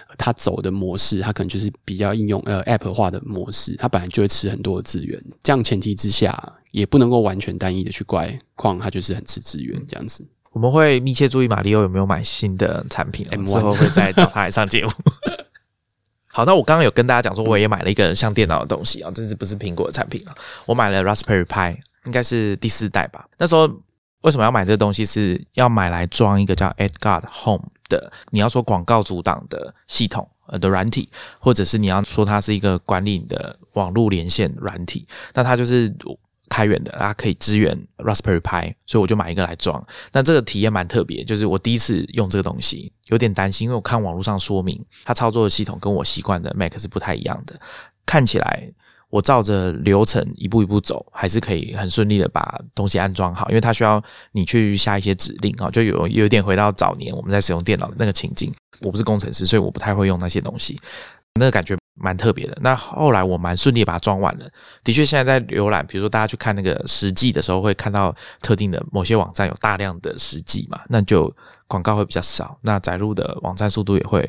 [0.09, 5.23] 呃它走的模式，它可能就是比较应用呃 App 化的模式，它本来就会吃很多的资源。
[5.43, 10.25] 这样前提之下，也不能够完全单一的去怪矿，它就是很吃资源这样子。
[10.53, 14.91] 我们会密切注意马里奥有没有买新的产品、哦，M1 之后会再找他来上节目。
[16.35, 20.35] 好，那我刚刚有跟大家讲说，我也买了一个像电脑的东西啊，这是不是苹果的产品啊？
[20.67, 23.25] 我买了 Raspberry Pi，应该是第四代吧。
[23.39, 23.71] 那时候
[24.23, 25.05] 为什么要买这个东西？
[25.05, 35.89] 是要买来装一个叫 Edgard Home 的，你要说广告阻挡的系统呃的软体，或者是你要说它是一个管理你的网络连线软体，那它就是
[36.55, 39.85] 开源的，它可以支援 Raspberry Pi，所以我就买一个来装。
[40.13, 47.59] 那这个体验蛮特别，就是我第一次用这个东西，有点担心，因为我看网络上说明，它操作的系统跟我习惯的 Mac 是不太一样的，
[48.07, 48.73] 看起来。
[49.11, 58.53] 我照着流程一步一步走，还是可以很顺利的把东西安装好，因为它需要你去下一些指令啊，就有有点回到早年我们在使用电脑的那个情境。
[58.81, 60.81] 我不是工程师，所以我不太会用那些东西，
[61.39, 62.57] 那个感觉蛮特别的。
[62.61, 64.49] 那后来我蛮顺利把它装完了。
[64.83, 71.35] 的确，现在在浏览，比如说大家去看那个实际的时候，会看到特定的某些网站有大量的实际嘛，那就。
[71.67, 74.23] 广告会比较少，那载入的网站速度也会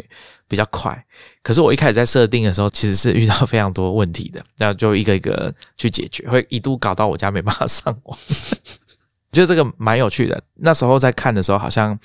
[0.48, 1.06] 比较快。
[1.44, 8.18] 可是我一开始在设定的时候，其实是遇到非常多问题的，那就一个一个去解决，会一度搞到我家没办法上网。
[9.32, 10.42] 我觉得这个蛮有趣的。
[10.56, 12.00] 那时候在看的时候，好像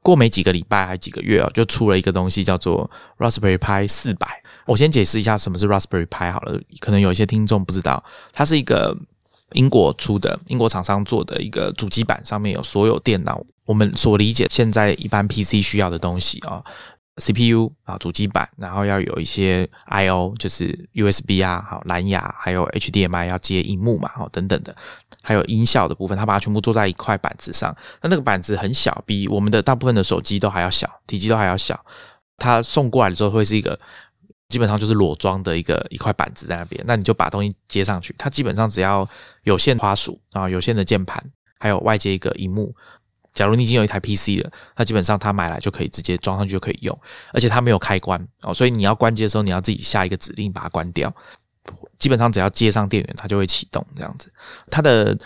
[0.00, 4.41] 过没几个礼拜还几个月啊，就出了一个东西叫做 Raspberry Pi 四百。
[4.66, 8.96] 我先解释一下什么是 Raspberry Pi 好了，可能有一些听众不知道，它是一个
[9.52, 13.44] 英国出的，英国厂商做的一个主机板，上面有所有电脑。
[13.64, 16.62] 我们所理解现在一般 PC 需要的东西啊
[17.16, 24.74] ，CPU 啊，主机板，然后要有一些 I/O，就是 USB 啊，好蓝牙，还有 HDMI 要接荧幕嘛，好等等的，
[25.22, 27.74] 还有音效的部分，它把它全部做在一块板子上。
[28.02, 31.78] 那那个板子很小，比我们的大部分的手机都还要小，体积都还要小。
[32.38, 33.78] 它送过来的时候会是一个
[34.52, 38.14] 基本上就是裸装的一个一块板子在那边，那你就把东西接上去。
[38.18, 39.08] 它基本上只要
[39.44, 41.24] 有线花鼠啊，有线的键盘，
[41.58, 42.74] 还有外接一个荧幕。
[43.32, 46.96] 假如你已经有一台 PC 了，那基本上它买来就可以直接装上去就可以用，
[47.32, 51.10] 而且它没有开关哦，所以你要关机的时候，你要自己下一个指令把它关掉。
[51.96, 54.30] 基本上只要接上电源，它就会启动这样子。
[54.70, 55.16] 它的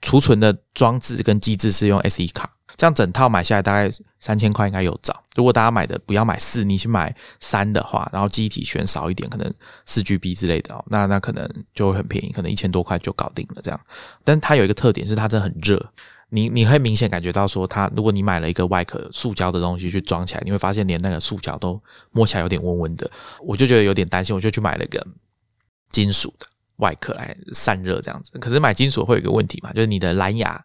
[0.00, 3.90] 储存的装置跟机制是用 SE 卡，这样整套买下来大概
[4.20, 5.22] 三千块应该有找。
[5.36, 9.52] 如果大家买的不要买四，你去买三的话，然后机体选少一点，可能
[9.84, 13.78] 四 GB 之类的哦，那那可能就会很便宜，可能一千多块就搞定了这样。
[14.24, 15.92] 但它有一个特点是它真的很热。
[16.30, 21.78] 你你会明显感觉到说，它如果你买了一个外壳塑胶的东西去装起来，你会发现连那个塑胶都
[22.12, 23.10] 摸起来有点温温的，
[23.42, 25.06] 我就觉得有点担心，我就去买了个
[25.90, 28.38] 金属的外壳来散热这样子。
[28.38, 30.58] 可是买金属会有一个问题嘛，就是你的蓝牙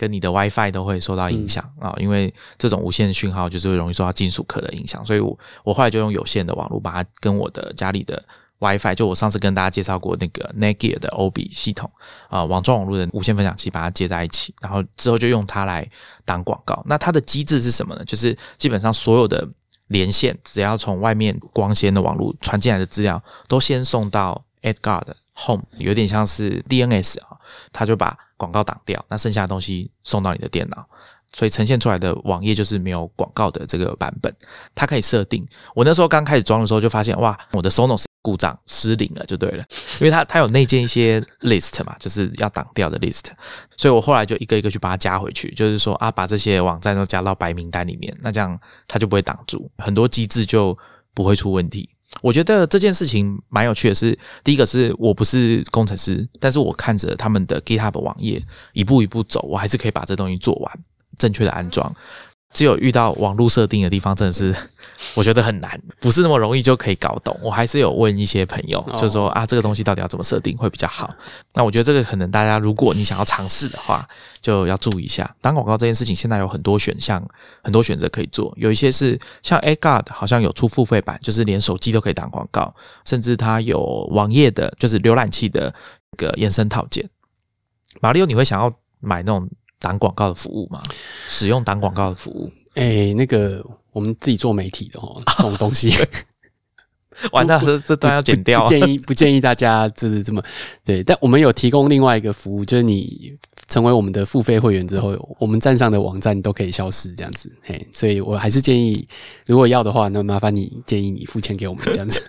[0.00, 8.24] 跟你的 WiFi 都会受到影响啊，因为这种无线讯号就是会容易受到金属壳的影响，所以我我后来就用有线的网络把它跟我的家里的。
[8.60, 11.90] WiFi 就我上次跟大家介绍过那个 Netgear 的 OB 系统
[12.28, 15.88] 啊，网状网络的无线分享器，把它接在一起，然后之后就用它来
[16.26, 16.82] 当广告。
[16.86, 18.04] 那它的机制是什么呢？
[18.04, 19.48] 就是基本上所有的
[19.86, 25.06] 连线，只要从外面光纤的网络传进来的资料，都先送到 Edgard
[25.46, 27.38] Home，有点像是 DNS 啊，
[27.72, 30.88] 它就把广告挡掉，那剩下的东西送到你的电脑。
[31.32, 34.34] 所以呈现出来的网页就是没有广告的这个版本，
[34.74, 35.46] 它可以设定。
[35.76, 39.64] 我那时候刚开始装的时候就发现，哇，我的 Sonos 故障失灵了，就对了，
[40.00, 43.26] 因为它它有内建一些 list 嘛，就是要挡掉的 list。
[43.76, 50.76] 所以我后来就一个一个去把它加回去，就是说啊，把这些网站都加到白名单里面，那这样它就不会挡住，很多机制就
[51.14, 51.88] 不会出问题。
[52.22, 58.42] 我觉得这件事情蛮有趣的，是第一个是我不是工程师，但是我看着他们的 GitHub 网页
[58.72, 60.78] 一步一步走，我还是可以把这东西做完。
[61.18, 61.94] 正确的安装，
[62.52, 64.54] 只有遇到网络设定的地方，真的是
[65.14, 67.38] 我觉得很难，不是那么容易就可以搞懂。
[67.42, 71.14] 我还是有问一些朋友，就说啊，这个东西到底要怎么设定会比较好？
[71.54, 74.06] 那我觉得这个可能大家如果你想要尝试的话，
[74.42, 75.32] 就要注意一下。
[75.40, 77.24] 打广告这件事情，现在有很多选项，
[77.62, 78.52] 很多选择可以做。
[78.56, 82.74] 有一些是像 a g u a r d 好像有出付费版，就是连手机都可以打广告，
[83.06, 85.72] 甚至它有网页的，就是浏览器的
[86.12, 87.08] 一个延伸套件。
[88.00, 89.48] 马里奥，你会想要买那种？
[89.80, 90.80] 挡广告的服务吗？
[91.26, 92.52] 使用挡广告的服务？
[92.74, 95.92] 哎，那个我们自己做媒体的哦，这种东西，
[97.32, 98.64] 完蛋，这这段要剪掉。
[98.66, 100.40] 建议不建议大家就是这么
[100.84, 101.02] 对？
[101.02, 107.52] 但我们有提供另外一个服务，就是你成为我们的付费会员之后，我们站上的网站都可以消失，这样子。
[107.62, 109.06] 嘿，所以我还是建议，
[109.46, 112.22] 如果要的话，那麻烦你建议你付钱给我们这样子。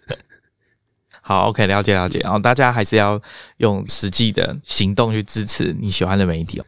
[1.22, 2.20] 好，OK，了解了解。
[2.20, 3.22] 然后大家还是要
[3.58, 6.66] 用实际的行动去支持你喜欢的媒体哦。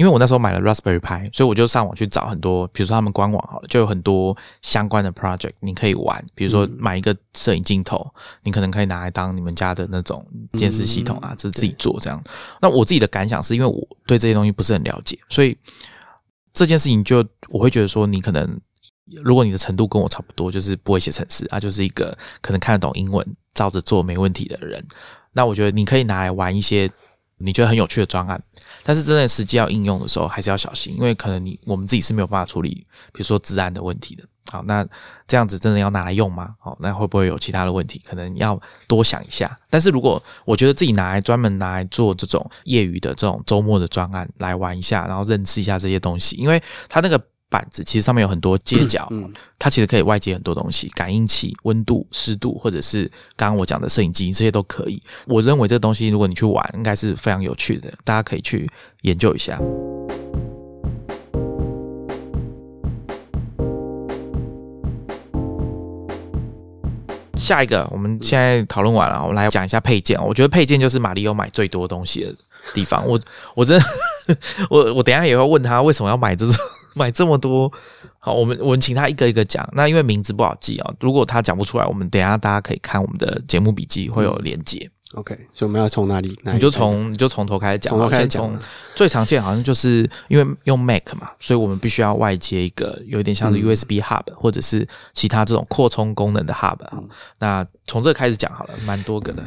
[0.00, 6.24] 因为我那时候买了 Raspberry Pi，所以我就上网去找很多，比如说他们官网好了，就有很多相关的 project 你可以玩。
[6.34, 8.10] 比如说买一个摄影镜头，
[8.42, 12.18] 你可能可以拿来当你们家的那种监视系统啊，这是自己做这样。
[12.62, 15.54] 那我自己的感想是因为我对这些东西不是很了解，所以
[16.54, 18.58] 这件事情就我会觉得说，你可能
[19.22, 24.82] 如果你的程度跟我差不多，就是不会写程式啊，就是一个可能看得懂英文，照着做没问题的人，
[25.34, 26.90] 那我觉得你可以拿来玩一些。
[27.40, 28.40] 你觉得很有趣的专案，
[28.82, 34.24] 但是真的实际要应用的时候，还是要小心，因为可能你我们自己是没有办法处理，比如说治安的问题的。
[34.50, 34.84] 好，那
[35.28, 36.54] 这样子真的要拿来用吗？
[36.58, 38.02] 好，那会不会有其他的问题？
[38.04, 39.56] 可能要多想一下。
[39.68, 55.02] 但是如果我觉得自己拿来专门拿来做这种业余的这种周末的专案来玩一下，然后认识一下这些东西，因为它那个板子其实上面有很多接角，嗯它其实可以外接很多东西，感应器、温度、湿度，或者是刚刚我讲的摄影机，这些都可以。
[55.26, 58.70] 我认为这个东西如果你去玩，应该是非常有趣的，大家可以去
[59.02, 59.60] 研究一下。
[67.36, 70.22] 下一个，我们现在讨论完了，我们来讲一下配件。
[70.24, 72.34] 我觉得配件就是马里奥买最多东西的
[72.72, 73.04] 地方。
[73.08, 73.18] 我
[73.56, 73.84] 我真的，
[74.70, 76.54] 我我等一下也会问他为什么要买这种
[77.00, 77.72] 买这么多。
[78.18, 79.66] 好，我们我们请他一个一个讲。
[79.72, 84.90] 那因为名字不好记啊、如果他讲不出来，我们等一下大家可以看我们的节目笔记，会有连接。
[85.14, 86.38] OK，所以我们要从哪里？
[86.44, 88.62] 你就从你就从头开始讲吧，从头开始先从讲
[88.94, 96.78] 最常见好像就是因为用 Mac 嘛，所以我们必须要外接一个有一点像是嗯 USB hub、或者是其他这种扩充功能的 hub
[97.40, 99.42] 那从这开始讲好了，蛮多个的。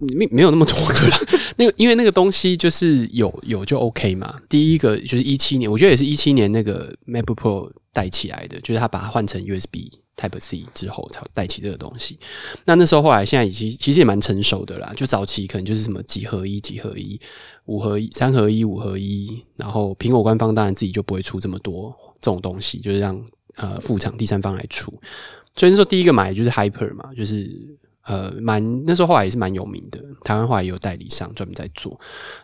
[0.00, 1.18] 没没有那么多个啦。
[1.56, 4.34] 那个因为那个东西就是有有就 OK 嘛。
[4.48, 12.18] 第一个就是一七年，我觉得也是一七年那个 MacBook Pro 带起来的，就是它把它换成 USB Type C 之后才带起这个东西。
[12.64, 17.20] 那那时候后来现在已经其实也蛮成熟的啦，就早期可能就是什么几合一、几合一、
[17.66, 23.22] 五合一、三合一、五合一，然后苹果官方当然自己就不会出这么多这种东西，就是让
[23.56, 24.92] 呃副厂第三方来出。
[25.56, 27.50] 所以那时候第一个买就是 Hyper 嘛，就是
[28.06, 31.92] 呃蛮那时候后来也是蛮有名的，台湾后来也有代理商专门在做。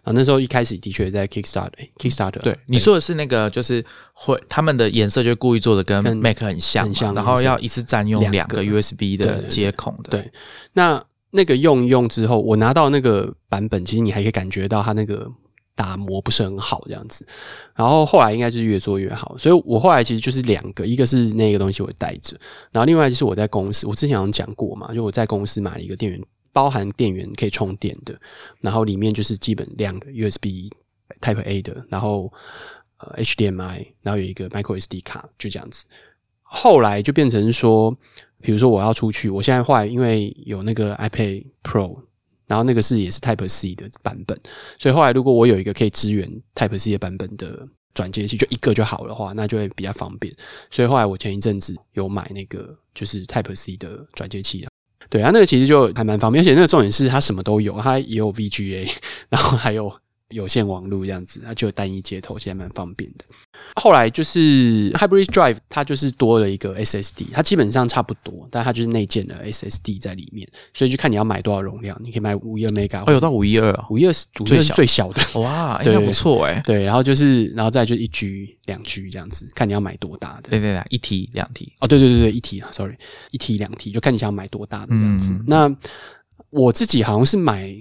[0.05, 10.11] 然后那时候一开始的确在 Kickstarter，Kickstarter，对，你说的是那个，就是会他们的颜色就故意做的跟跟 Mac 很像，很像然后要一次占用两两个个 USB 的接孔的。
[10.11, 10.31] 对，
[10.75, 15.31] 那那个用一用之后，我拿到那个版本，其实你还可以感觉到它那个
[15.77, 17.25] 打磨不是很好这样子。
[17.77, 22.37] 然后后来应该就是越做越好，所以我后来其实就是两个，一个是那个东西我带着，
[22.73, 26.21] 然后另外就是我在公司，我之前好像讲过嘛，就我在公司买了一个电源，
[26.53, 28.19] 包含电源可以充电的，
[28.61, 30.73] 然后里面就是基本两个 USB
[31.21, 32.33] Type A 的，然后
[32.97, 35.85] 呃 HDMI，然后有一个 Micro SD 卡，就这样子。
[36.49, 37.95] 后来就变成说，
[38.41, 41.99] 比如说我要出去，我现在坏因为有那个 iPad Pro，
[42.47, 44.39] 然后那个是也是 Type C 的版本，
[44.79, 50.35] 所以后来如果我有一个可以支援 Type C 的版本的转接器，就一个就好的话，那就会比较方便。
[50.71, 54.71] 所以后来我前一阵子有买那个就是 Type C 的转接器啊。
[55.09, 58.91] 对啊，那个其实就还蛮方便，而且那个重点是它什么都有，它也有 VGA，
[59.29, 59.93] 然后还有
[60.31, 63.25] 有线网络这样子，它就有单一接头，其实还蛮方便的。
[63.77, 76.61] 后来就是 Hybrid Drive，它就是多了一个 SSD，它基本上差不多，但它就是内建的 SSD 在里面，所以就看你要买多少容量，你可以买五一二 mega，哦，有到五一二啊，五一二是最小最小的， 哇，对应该不错哎。
[76.65, 80.51] 对，然后就是然后再就一 G、两 G 这样子，看你要买多大的。
[80.51, 82.97] 对对对，一 T 两 T，哦，对对对对，一 T 啊，sorry，
[83.31, 85.33] 一 T 两 T，，就看你想买多大的这样子。
[85.33, 85.77] 嗯那
[86.51, 87.75] 我自己好像是买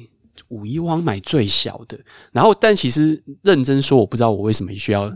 [0.56, 2.00] 五一汪买最小的，
[2.32, 5.12] 然后但其实认真说，我不知道我为什么需要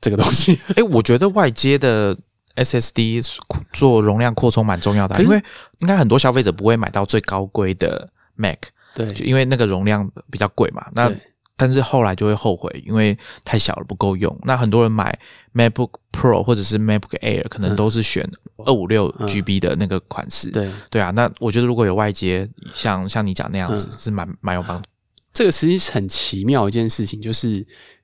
[0.00, 0.58] 这个东西。
[0.74, 2.16] 哎，我觉得外接的
[2.56, 3.24] SSD
[3.72, 5.40] 做容量扩充蛮重要的啊，因为
[5.78, 8.58] 应该很多消费者不会买到最高规的 Mac，
[8.94, 10.86] 对就因为那个容量比较贵嘛。
[10.92, 11.20] 那对
[11.60, 14.34] 但是后来就会后悔，因为太小了不够用。
[14.44, 15.16] 那很多人买
[15.52, 18.26] MacBook Pro 或者是 MacBook Air，可能嗯都是选
[18.64, 20.50] 二五六嗯 GB 的那个款式。
[20.50, 24.88] 对，对啊，那我觉得如果有外接，像像你讲那样子，嗯是蛮蛮有帮助。
[25.34, 27.54] 这个实际是很奇妙一件事情，就是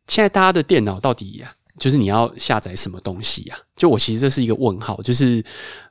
[0.06, 5.44] 现在大家的电脑到底呀、就是你要下载什么东西呀、就我其实这是一个问号，就是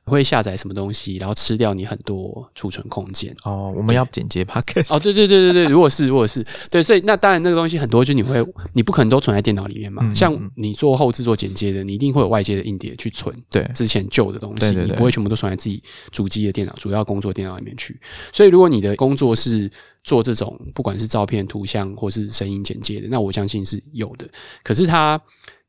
[0.04, 3.34] 会下载什么东西，然后吃掉你很多储存空间。
[3.44, 10.02] 哦，我们要剪接 Podcast 哦，对对对对对，如果是如果是对，所以那当然那个东西很多，就你会你不可能都存在电脑里面嘛。
[10.04, 18.00] 嗯像嗯你做后制作剪接的，你一定会有外接的硬碟去存对之前旧的东西，你不会全部都存在自己主机的电脑、主要工作电脑里面去。
[18.32, 19.70] 所以如果你的工作是
[20.02, 24.28] 做这种不管是照片、图像或是声音剪接的，那我相信是有的。
[24.62, 25.20] 可是它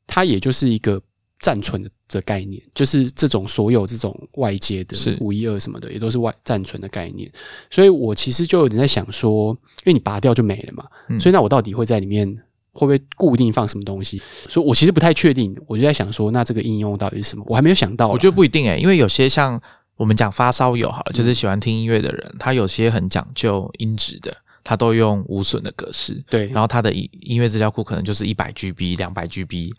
[0.07, 0.99] 它也就是一个
[1.39, 7.31] 暂存的的概念，就是这种所有这种外接的是五一二什么的，也都是外暂存的概念。
[7.69, 9.51] 所以我其实就有点在想说，
[9.83, 12.27] 因为你拔掉就没了嘛，嗯所以那我到底会在里面
[12.71, 14.21] 会不会固定放什么东西？
[14.49, 17.43] 所以我其实不太确定，我就在想说，那这个应用到底是什么？
[17.47, 18.07] 我还没有想到。
[18.07, 19.61] 我觉得不一定诶、因为有些像
[19.95, 24.35] 我们讲发烧友好了，就是喜欢听音乐的人，他有些很讲究音质的，
[24.67, 29.71] 他都用无损的格式，对，然后它的音音乐资料库可能就是一百 GB、两百 GB。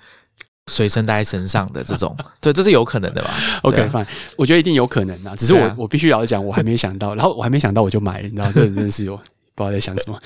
[0.71, 3.31] 随身带在身上的这种， 对，这是有可能的吧
[3.63, 3.89] ？OK
[4.37, 5.75] 我觉得一定有可能啊，只是我、啊。
[5.79, 9.17] 我必须老实讲，我还没想到，然后我还没想到我就买了，你知道，这个真的是有
[9.57, 10.21] 不知道在想什么。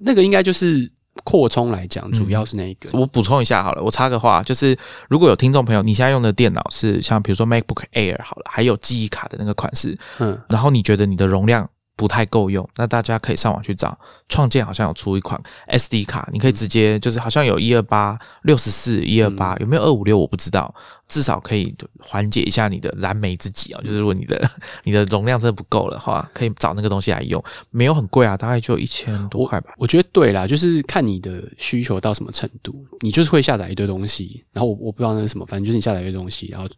[0.00, 0.90] 那个应该就是
[1.24, 2.88] 扩充来讲，主要是那一个。
[2.98, 4.74] 我补充一下好了，我插个话，就是
[5.10, 11.68] 如果有听众朋友，你现在用的电脑是像比如说 MacBook Air 好了，还有记忆卡的那个款式，嗯，然后你觉得你的容量
[11.98, 20.72] 不太够用，那大家可以上网去找，创建好像有出一款 SD 卡，你可以直接就是好像有一二八、六十四、一二八，有没有二五六我不知道，
[21.08, 23.80] 至少可以缓解一下你的燃眉之急啊。
[23.82, 24.50] 就是如果你的
[24.84, 29.72] 你的容量真的不够的话，可以找那个东西来用，没有很贵啊，大概就一千多块吧。
[29.78, 36.68] 我觉得对啦，就是看你的需求到什么程度，你就是会下载一堆东西，然后我我不知道那是什么，反正就是你下载一堆东西，然后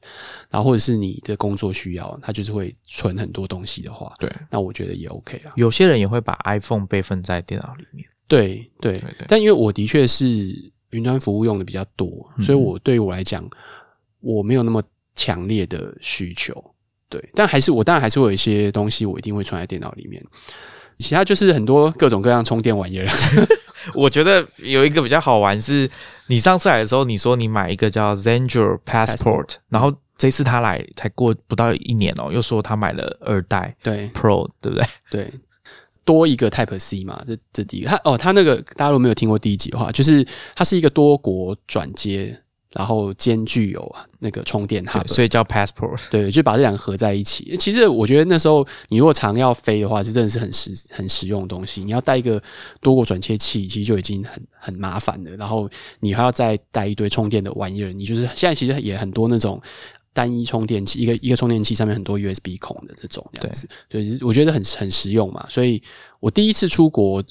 [0.49, 5.53] 然后或者是你的工作需要，它就是会存很多东西的话，对，那我觉得也 OK 啦。
[5.57, 8.09] 有些人也会把 iPhone 备份在电脑里面。
[8.28, 13.45] 对对对对但因为我的确是云端服务用的比较多，嗯所以我对于我来讲，
[14.21, 14.83] 我没有那么
[15.14, 16.62] 强烈的需求。
[17.09, 20.25] 对，但还是我当然还是会有一些东西我一定会存在电脑里面，
[20.99, 23.09] 其他就是很多各种各样充电玩意儿。
[23.95, 25.91] 我觉得有一个比较好玩是，
[26.29, 34.87] 你上次来的时候，你说你买一个叫 Zenger Passport，然后这次他来才过不到一年哦，又说他买了二代对 Pro，对不对？
[35.11, 35.31] 对，
[36.05, 37.89] 多一个 Type C 嘛，这这第一个。
[37.89, 42.39] 他哦，他那个大家如果没有听过第一集的话，就是它是一个多国转接，
[42.73, 46.09] 然后兼具有那个充电 hub，所以叫 Passport。
[46.11, 47.57] 对，就把这两个合在一起。
[47.57, 51.83] 其实我觉得那时候你如果常要飞的话，这真的是很实很实用的东西。
[51.83, 52.41] 你要带一个
[52.81, 55.31] 多国转接器，其实就已经很很麻烦了。
[55.33, 55.68] 然后
[55.99, 59.61] 你还要再带一堆充电的玩意儿，你就是现在其实也很多那种
[60.12, 63.68] 单一充电器，一个一个充电器上面很多 USB 孔的这种这样子。
[63.89, 65.45] 对，我觉得很很实用嘛。
[65.49, 65.83] 所以
[66.21, 67.23] 我第一次出国。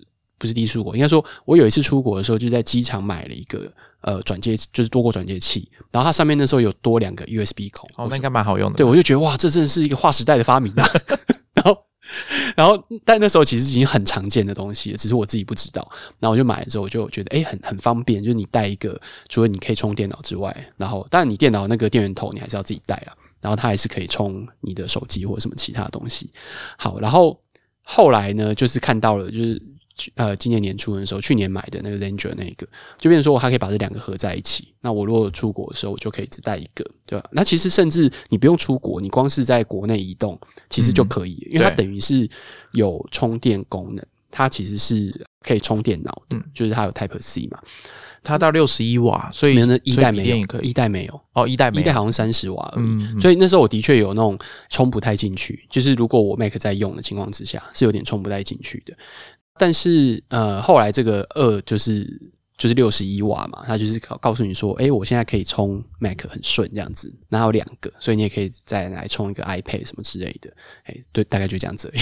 [0.41, 3.69] 不是第一次出国，应该说，我有一次出国的时候，就在机场买了一个
[4.01, 8.77] 呃转接，就是多国转接器，然后它上面那时候有多两个 USB 孔，哦，那应该蛮好用的。
[8.77, 10.87] 对，我就觉得哇，这真的是一个划时代的发明啊！
[11.53, 11.77] 然后，
[12.55, 15.85] 然后，但那时候其实已经很常见的东西了，只是我自己不知道。
[16.19, 26.31] 然后我就买了之后，我就觉得哎，很很方便，就是你带一个，除了你可以充电脑之外，然后当然你电脑那个电源头你还是要自己带啊，然后它还是可以充你的手机或者什么其他东西。
[26.77, 27.39] 好，然后
[27.83, 29.61] 后来呢，就是看到了，就是。
[30.15, 34.73] 呃，今年年初的时候，去年买的那个 Ranger 那个，就变成说我还可以把这两个合在一起。
[34.81, 37.29] 那我如果出国的时候，我就可以只带一个，对吧？
[37.31, 40.39] 那其实甚至你不用出国，你光是在国内移动，
[40.69, 42.29] 其实就可以，因为它等于是
[42.71, 47.59] 有充电功能，它其实是可以充电脑的，就是它有 Type C 嘛，
[48.23, 52.85] 它到六十一瓦，所以没有那一代没有，一代没有哦，一代一代好像三十瓦而已。
[52.85, 54.37] 嗯所以那时候我的确有那种
[54.69, 58.95] 充不太进去，就是如果我 Mac 在用的情况之下，是有点充不太进去的。
[59.59, 62.03] 但是呃，后来这个二就是
[62.57, 70.49] 就是六十一瓦嘛，它就是告告诉你说，哎，我现在可以充 Mac 很顺这样子，然后有两个，所以你也可以再来充一个 iPad 什么之类的。
[70.85, 72.01] 哎，对，大概就这样子而已。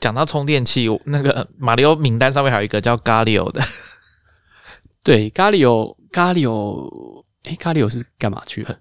[0.00, 3.60] 讲到充电器，那个马里奥名单上面还有一个叫 Galio 的，
[5.02, 8.78] 对，咖喱有咖喱有，哎，咖喱有是干嘛去了？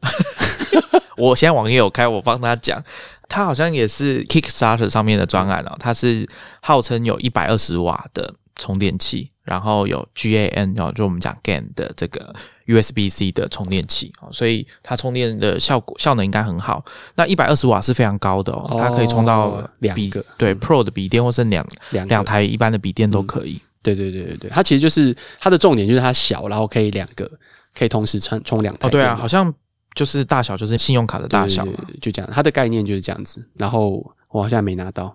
[1.18, 2.82] 我现在网页有开，我帮他讲，
[3.30, 6.28] 它好像也是 Kickstarter 上面的专案哦，它是
[6.62, 16.84] 号称有一百二十瓦的充电器，然后有 GAN，然后就我们讲 GAN 的这个 USB C 的充电器哦，所以它充电的效果效能应该很好。
[17.16, 20.26] 那一百二十瓦是非常高的哦，它可以充到哦两笔个。
[20.38, 23.62] 对 Pro 的笔电或是两两两台一般的笔电都可以。
[23.82, 27.30] 对对对对对，它其实就是它的重点就是它小，然后可以两个
[27.74, 29.54] 可以同时充充两台哦，对啊，好像
[30.00, 31.66] 就是大小就是信用卡的大小
[32.00, 33.46] 就这样，它的概念就是这样子。
[33.56, 33.98] 然后
[34.30, 35.14] 我好像没拿到，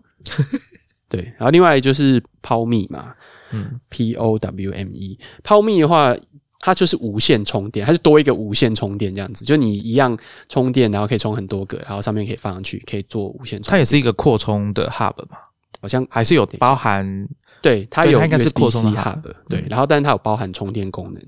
[1.08, 1.22] 对。
[1.38, 3.14] 然后另外就是抛密嘛
[3.50, 6.14] 嗯，，P O W M E，抛密的话，
[6.58, 10.14] 它就是无线充电，它是多一个无线充电这样子，就你一样
[10.50, 13.70] 充电，然后可以充很多个，然后上面可以放上去，可以做无线充电。
[13.70, 15.38] 它也是一个扩充的 Hub 嘛，
[15.80, 17.26] 好像还是有包含
[17.62, 21.22] 对，它有它应该是扩充的 hub，hub 对，嗯然后但是它有包含充电功能。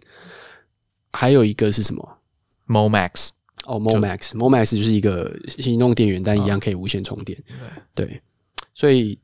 [1.13, 2.19] 还有一个是什么
[2.69, 3.31] ？Momax。
[3.67, 7.37] 哦，Momax，Momax 就是一个行动电源，但一样可以无线充电。
[7.95, 8.21] 对，
[8.75, 9.19] 所以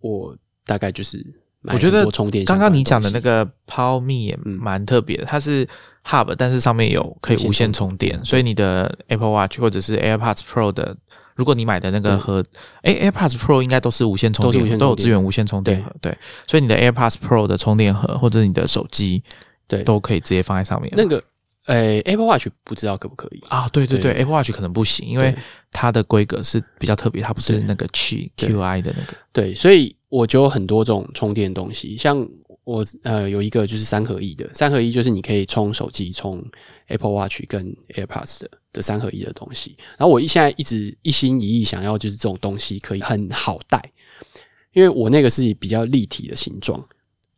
[0.00, 1.18] 我大概就是
[1.62, 2.06] 买我觉得。
[2.44, 4.58] 刚刚你讲的那个，个抛密也嗯。
[4.60, 5.66] 蛮特别的，它是
[6.04, 10.96] Hub，但是上面有可以无线充电，所以你的 Apple Watch 或者是 AirPods Pro 的，
[11.34, 12.44] 如果你买的那个盒，
[12.82, 14.78] 哎、a i r p o d s Pro 应该都是无线充电。
[14.78, 16.16] 都有支援无线充电盒，对，
[16.46, 19.22] 所以你的 AirPods Pro 的充电盒或者你的手机
[19.66, 19.82] 对。
[19.84, 20.92] 都可以直接放在上面。
[20.96, 21.22] 那个，
[21.68, 23.42] 诶，Apple Watch 不知道可不可以？
[23.48, 25.34] 啊，对对对对，Apple Watch 可能不行，因为
[25.70, 29.14] 它的规格是比较特别，它不是那个 Qi Qi 的那个。
[29.32, 32.26] 对，所以我就有很多这种充电东西，像
[32.64, 36.42] 我呃有一个就是三合一的，三合一就是你可以充手机、充
[36.86, 39.76] Apple Watch 跟 AirPods 的的三合一的东西。
[39.98, 43.82] 然后我一现在一直一心一意想要就是这种东西可以很好带，
[44.72, 46.82] 因为我那个是比较立体的形状，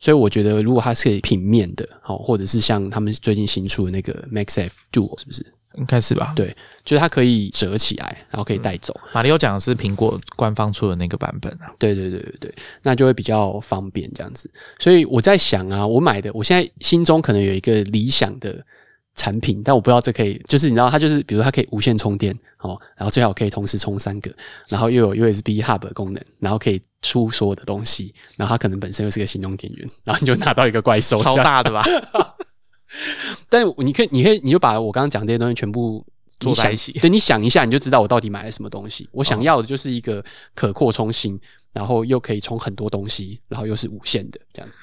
[0.00, 5.46] 所以我觉得如果它是可以平面的，好，或者是像他们最近新出的那个 MaxF Duo，是不是？
[5.76, 6.32] 应该是吧？
[6.34, 6.48] 对，
[6.84, 8.92] 就是它可以折起来，然后可以带走。
[9.12, 11.70] 马里奥讲的是苹果官方出的那个版本啊。
[11.78, 14.50] 对对对对对，那就会比较方便这样子。
[14.80, 18.66] 所以我在想啊，我买的，我现在心中可能有一个理想的
[19.14, 24.30] 产品，但我不知道这可以，就是你知道，它就是比如它可以无线充电哦，然后最好可以同时充三个，
[24.68, 31.84] 然后又有 USB Hub 的功能，然后可以出所有的东西，然后它可能本身又是个行动电源，然后你就拿到一个怪兽，超大的吧？
[33.48, 36.04] 但你可以，你可以，你就把我刚刚讲这些东西全部
[36.38, 36.92] 做在一起。
[36.92, 39.08] 对，你想一下，你就知道我到底买了什么东西。
[39.12, 41.38] 我想要的就是一个可扩充性，
[41.72, 44.80] 然后又可以充很多东西，然后又是无线的这样子。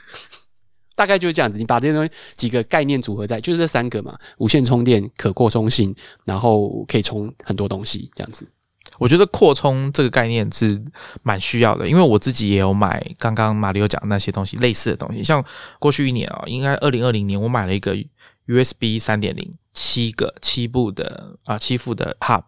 [0.98, 1.58] 大概就是这样子。
[1.58, 5.96] 你把这些东西几个概念组合在，就是这三个嘛：无线充电、可扩充性，
[6.26, 8.46] 然后可以充很多东西这样子。
[8.98, 10.84] 我觉得扩充这个概念是
[11.22, 15.24] 蛮需要的，因为我自己也有买刚刚马里奥讲的那些东西，类似的东西。
[15.24, 15.44] 像
[15.78, 17.96] 过去一年啊，应该二零二零年，我买了一个
[18.48, 22.44] USB 三点零七个七部的啊七副的 Hub。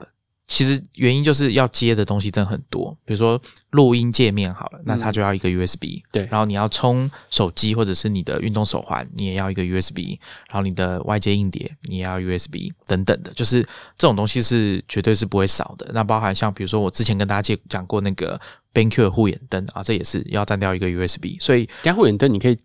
[0.49, 3.39] 其实原因就是要接的东西真的很多，比如说
[3.69, 6.27] 录音界面好了，那它就要一个 USB，对。
[6.29, 10.17] 然后你要充手机或者是你的运动手环，你也要一个 USB。
[10.49, 13.61] 然后你的外接硬碟你也要 USB 等等的，就是
[13.95, 15.89] 这种东西是绝对是不会少的。
[15.93, 18.41] 那包含像比如说我之前跟大家介讲过那个
[18.73, 21.39] BenQ 的护眼灯啊，这也是要占掉一个 USB。
[21.39, 22.57] 所以，加护眼灯你可以。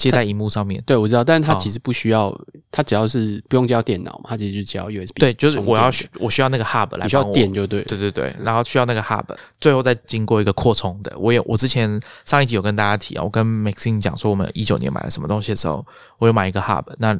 [0.00, 2.34] 接在荧幕上面，对我知道，但是它其实不需要，
[2.72, 5.18] 它只要是不用接到电脑嘛，它其实就只要 USB。
[5.20, 9.24] 对，就是我要我需要那个 hub 来，需要电就对，对对对，然后需要那个 hub，
[9.60, 11.12] 最后再经过一个扩充的。
[11.18, 15.84] 我有我之前上一集有跟大家提啊，我跟 Maxine 讲说，我们一九年买了什么东西的时候，
[16.18, 17.16] 我有买一个 hub，那。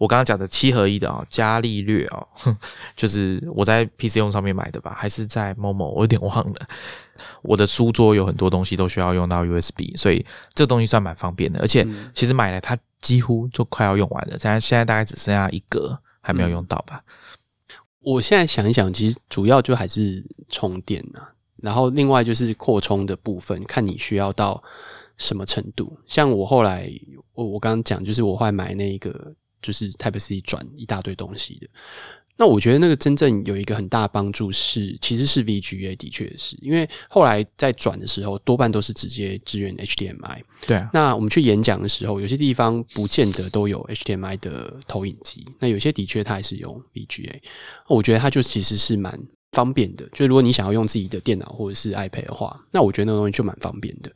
[0.00, 2.26] 我刚刚讲的七合一的哦，伽利略哦，
[2.96, 6.68] 就是我在 PC 用上面买的吧，还是在某某，我有点忘了。
[7.42, 10.24] 我的书桌有很多东西都需要用到 USB，所以
[10.54, 11.60] 这个东西算蛮方便的。
[11.60, 17.04] 而且其实买了它几乎就快要用完了，现在现在大概只剩下一格还没有用到吧。
[18.00, 21.28] 我现在想一想，其实主要就还是充电啊，
[21.58, 24.62] 然后另外就是扩充的部分，看你需要到
[25.18, 25.94] 什么程度。
[26.06, 26.90] 像我后来，
[27.34, 29.34] 我我刚刚讲，就是我会买那个。
[29.60, 31.68] 就是 Type C 转一大堆东西的，
[32.36, 40.42] 那我觉得那个真正有一个很大帮助是，其实是 VGA 的确是因为后来在转的时候，多半都是直接支援 HDMI。
[40.66, 47.40] 对啊，那我们去演讲的时候，有些地方不见得都有 HDMI 的投影机，那有些的确它还是用 VGA。
[47.88, 49.20] 我觉得它就其实是蛮
[49.52, 54.10] 方便的，就如果你想要用自己的电脑或者是 iPad 的话，那我觉得那个东西就蛮方便的。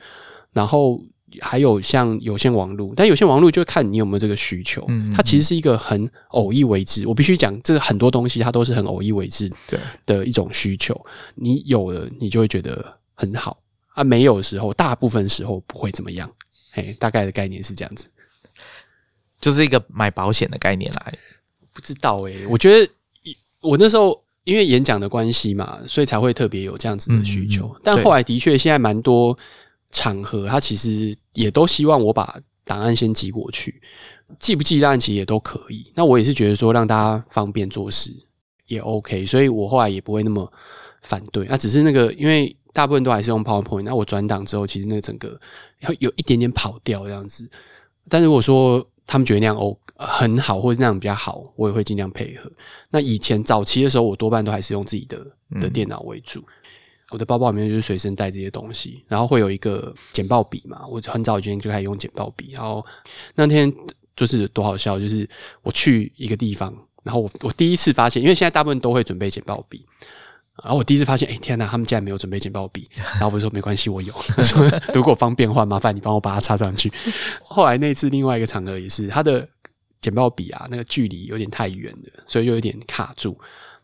[0.54, 0.98] 然后。
[1.40, 4.84] 还有像有线网络，但有线网络就看你有没有这个需求。
[4.88, 7.06] 嗯，它其实是一个很偶一为之。
[7.06, 10.98] 我必须讲，这很多东西它都是很偶一为之对的一种需求。
[11.34, 13.58] 你有了，你就会觉得很好
[13.94, 16.30] 啊；没有的时候，大部分时候不会怎么样。
[16.74, 18.08] 哎，大概的概念是这样子，
[19.40, 21.18] 就是一个买保险的概念来。
[21.72, 22.90] 不知道哎，我觉得
[23.60, 27.74] 我那时候因为演讲的关系嘛，所以才会特别有这样子的需求。
[27.82, 29.36] 但后来的确，现在蛮多。
[29.94, 33.80] 场合，他其实也都希望我把档案先寄过去，
[34.40, 35.92] 寄不寄档案其实也都可以。
[35.94, 38.12] 那我也是觉得说让大家方便做事
[38.66, 40.52] 也 OK，所以我后来也不会那么
[41.02, 41.46] 反对。
[41.48, 45.40] 那只是那个，因为大部分都还是用 PowerPoint，那我转档之后，其实那个整个
[45.80, 47.48] 要有一点点跑掉这样子。
[48.08, 49.56] 但如果说他们觉得那样
[49.96, 52.50] 很好，或者那样比较好，我也会尽量配合。
[52.90, 55.24] 那以前早期的时候，我多半都还是用自己的
[55.60, 56.42] 的电脑为主。
[57.10, 60.86] 我的包包里面就是随身带这些东西，然后会有一个剪报笔嘛。
[60.88, 62.84] 我很早以前就开始用剪报笔，然后
[63.34, 63.72] 那天
[64.16, 65.28] 就是多好笑，就是
[65.62, 69.84] 我去一个地方，然后我我第一次发现，因为现在大部分都会准备剪报笔，
[70.62, 72.88] 然后我第一次发现，哎天哪，他们竟然没有准备剪报笔。
[72.96, 74.12] 然后我说没关系，我有。
[74.42, 76.90] 说如果方便的话，麻烦你帮我把它插上去。
[77.42, 79.46] 后来那次另外一个场合也是，他的
[80.00, 83.38] 剪报笔啊，那个距离有点太远了，所以就有点卡住。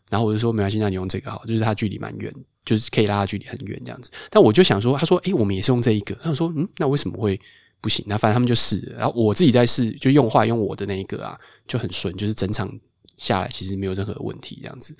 [0.09, 2.33] 然后我就说没关系，那你用这个好，就是它距离蛮远。
[2.65, 7.39] 就是可以拉的距离很远这样子，但我就想说，他说：“诶，我们也是用这一个。”他说：“嗯，那为什么会
[7.81, 8.05] 不行？
[8.07, 11.37] 那反正他们就试，然后我自己在试，就用坏用我的那一个啊，
[11.67, 12.71] 就很顺，就是整场
[13.15, 14.95] 下来其实没有任何问题这样子。”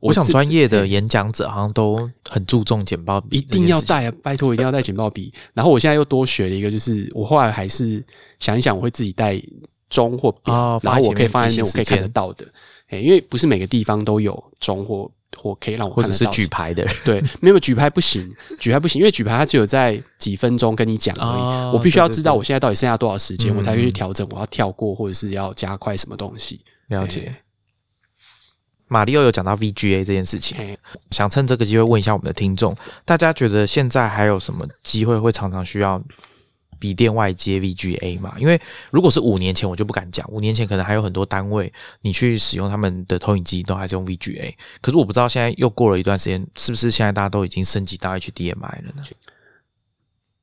[0.00, 4.12] 我想专业的演讲者好像都很注重简报笔，一定要带啊！
[4.22, 5.32] 拜托，一定要带简报笔。
[5.54, 8.04] 然后我现在又多学了一个，就是我后来还是
[8.38, 9.42] 想一想，我会自己带
[9.88, 12.46] 钟或扁，然后我可以放在那，我可以看得到的。
[12.88, 15.10] 哎，因为不是每个地方都有钟或。
[15.36, 21.74] 或可以让我或者是举牌的人， 对，没有举牌不行，举牌不行，因为举牌它只有在几分钟跟你讲而已。
[21.74, 26.60] 我必须要知道我现在到底剩下多少时间，我才可以去调整我要跳过或者是要加快什么东西。
[26.88, 27.34] 了解。
[28.88, 30.56] 马里奥有讲到 VGA 这件事情，
[31.10, 36.00] 想趁这个机会问一下我们的听众，大家觉得现在还有什么机会会常常需要
[36.78, 38.34] 笔电外接 VGA 嘛？
[38.38, 38.60] 因为
[38.90, 40.26] 如果是五年前，我就不敢讲。
[40.30, 41.72] 五年前可能还有很多单位，
[42.02, 44.54] 你去使用他们的投影机都还是用 VGA。
[44.80, 49.02] 可是我不知道现在又过了一段时间，是不是现在大家都已经升级到 HDMI 了呢？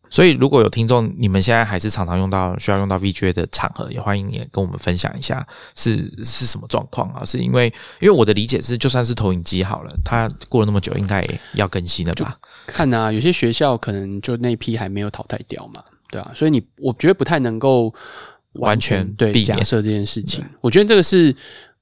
[0.10, 5.44] 所以如果有听众，你们现在还是常常用到需要用到 VGA 的场合，也欢迎也跟我们分享一下
[5.76, 7.26] 是是什么状况啊？
[7.26, 7.66] 是因为
[8.00, 12.38] 因为我的理解是，就算是投影机好了，它过了那么久，应该也要更新了吧？
[12.68, 15.84] 看啊，有些学校可能就那批还没有淘汰掉嘛，
[16.14, 17.94] 对啊，所以你我觉得不太能够
[18.54, 20.46] 完全对假设这件事情。
[20.62, 21.36] 我觉得这个是。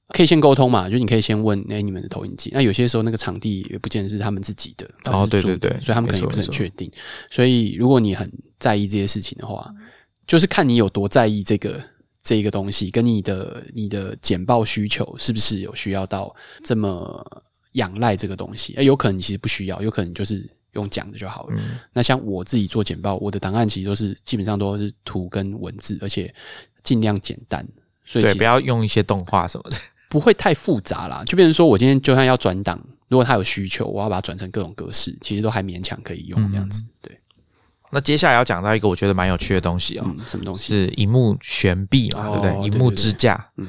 [0.08, 2.50] 可以先沟通嘛，就你可以先问，哎，你们的投影机？
[2.52, 6.90] 那有些时候那个场地也不见得是他们自己的，哦，对对对，所以他们可能也不是很确定。
[7.30, 9.74] 所以如果你很在意这些事情的话，
[10.26, 11.82] 就是看你有多在意这个
[12.22, 17.24] 这一个东西，跟你的你的简报需求是不是有需要到这么
[17.72, 18.74] 仰赖这个东西？
[18.74, 21.56] 哎，有可能你其实不需要，有可能就是用讲的就好了。
[21.92, 26.34] 那像我自己做简报，我的档案其实都是基本上都是图跟文字，而且
[26.82, 27.66] 尽量简单，
[28.04, 29.76] 所以不要用一些动画什么的。
[30.08, 36.84] 不会太复杂啦，就变成说我今天就算要转档，如果他有需求，我要把它转成各种格式，其实都还勉强可以用这样子。
[37.00, 37.18] 对，
[37.90, 40.68] 那接下来要讲到一个我觉得蛮有趣的东西哦，什么东西？
[40.68, 42.68] 是荧幕悬臂嘛，对不对？
[42.68, 43.42] 荧幕支架。
[43.56, 43.66] 嗯，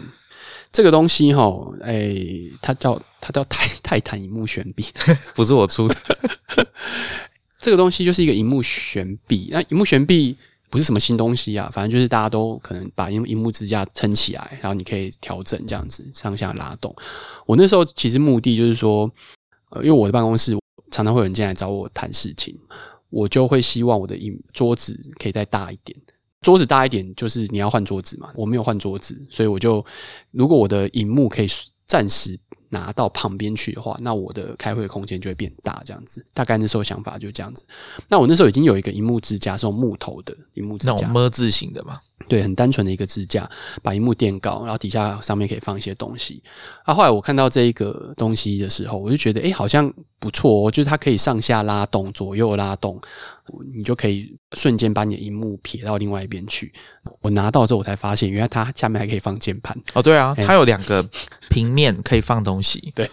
[0.73, 1.49] 这个东西哈，
[1.81, 2.13] 哎，
[2.61, 4.85] 它叫它叫泰 泰坦荧幕悬臂，
[5.33, 5.95] 不是我出的。
[7.57, 10.35] 这个东西就是一个荧幕悬臂，那荧幕悬臂。
[10.69, 16.91] 不是什么新东西啊，反正就是大家都可能把荧荧幕支架撑起来，然后你可以调整这样子上下拉动。
[17.45, 19.07] 我那时候其实目的就是说，
[19.69, 20.57] 呃，因为我的办公室
[20.89, 22.57] 常常会有人进来找我谈事情，
[23.11, 25.95] 我就会希望我的荧桌子可以再大一点。
[26.43, 29.83] 桌子大一点就是你要换桌子嘛，我没有换桌子，所以我就
[30.29, 31.47] 如果我的荧幕可以
[31.87, 32.39] 暂时。
[32.69, 36.25] 拿到旁边去的话，那我的开会空间就会变大，这样子。
[36.33, 37.63] 大概那时候想法就这样子。
[38.09, 41.99] 那我那时候已经有一个荧幕支架，是用木头的荧幕支架，那种么字形的嘛？
[42.27, 43.47] 对，很单纯的一个支架，
[43.83, 46.41] 把荧幕垫高，然后底下上面可以放一些东西。
[46.83, 52.99] 啊，后来我看到这一个东西的时候，我就觉得，哎，好像不错哦，就是它可以上下拉动，左右拉动，
[53.71, 56.71] 你就可以瞬间把你的荧幕撇到另外一边去。
[57.21, 59.77] 我拿到之后，我才发现，原来它下面还可以放键盘。
[59.93, 61.07] 哦，对啊，它有两个
[61.49, 62.91] 平面可以放东西。
[62.95, 63.09] 对，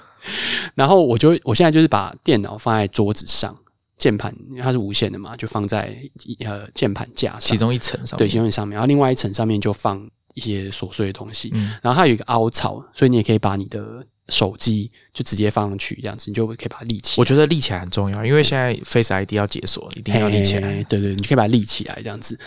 [0.75, 3.57] 然后我就我现在就是把电脑放在桌子上，
[3.97, 5.97] 键盘因为它是无线的嘛，就放在
[6.45, 11.53] 呃键盘架上，其中一层上，对，其中一上面，然后另外一层上面就放一些琐碎的东西。
[11.83, 14.05] 然后它有一个凹槽，所以你也可以把你的。
[14.31, 17.21] 手机就直接放上去，这样子你就可以把它立起。
[17.21, 20.83] 我觉得立起来很重要，因为现在 Face ID 要解锁，一定要立起来。
[20.85, 22.39] 对对，你可以把它立起来，这样子，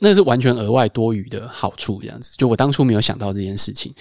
[0.00, 2.00] 那是完全额外多余的好处。
[2.00, 3.92] 这样子，就我当初没有想到这件事情，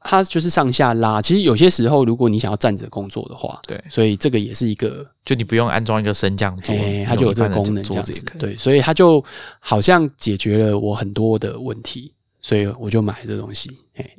[0.00, 1.20] 它就是上下拉。
[1.20, 6.74] 其实有些时候，如果你想要站着工作的话，对，所以这个也是一个，就你不用安装一个升降桌，
[7.06, 8.24] 它就有这个功能，这样子。
[8.38, 9.24] 对，所以它就
[9.58, 12.12] 好像解决了我很多的问题。
[12.46, 13.76] 所以我就买这东西。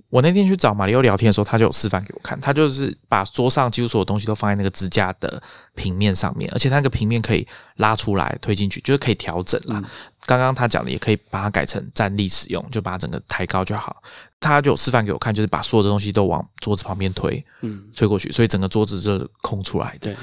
[0.09, 2.37] 我那天去找马里奥聊天的时候，他就有示范给我看。
[2.41, 5.41] 他就是把桌上几乎所有东西都放在那个支架的
[5.75, 7.47] 平面上面，而且那个平面可以
[7.77, 9.81] 拉出来推进去，就是可以调整啦。
[10.25, 14.03] 刚刚他讲的也可以把它改成站立使用，就把它整个抬高就好。
[14.41, 20.13] 他就有示范给我看，就是把所有的东西都往桌子旁边推，嗯，推过去，所以整个桌子就空出来的。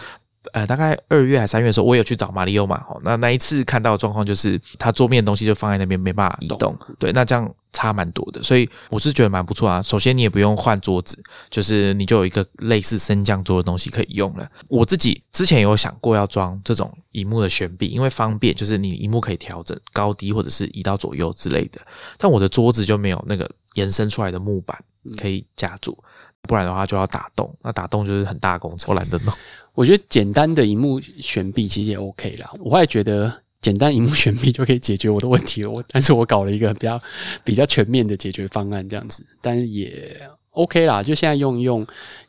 [0.53, 2.85] 呃，大概二月还三月的时候，我有去找马里奥嘛。
[2.89, 6.77] 哦，那那一次看到的状况就是，他桌面的东西就放在那边，没办法移动。
[6.99, 9.83] 对，那这样差蛮多的，所以我是觉得蛮不错啊。
[9.83, 11.21] 首先，你也不用换桌子，
[11.51, 14.49] 就是你就有一个类似升降桌的东西可以用了。
[14.69, 21.81] 我自己之前有想过要装这种荧幕的悬臂，因为方便，就是你荧幕可以调整高低或者是移到左右之类的。
[22.19, 24.79] 但我的桌子就没有那个延伸出来的木板
[25.17, 25.99] 可以夹住。
[26.47, 29.33] 不然的话就要打洞，那打洞就是很大工程，我懒得弄。
[29.73, 32.53] 我觉得简单的荧幕悬臂其实也 OK 啦。
[32.61, 35.71] 我也觉得简单荧幕悬臂就可以解决我的问题了。
[35.71, 37.03] 我但是我搞了一个比较
[37.43, 40.17] 比较全面的解决方案，这样子，但是也
[40.51, 41.03] OK 啦。
[41.03, 41.85] 就现在用一用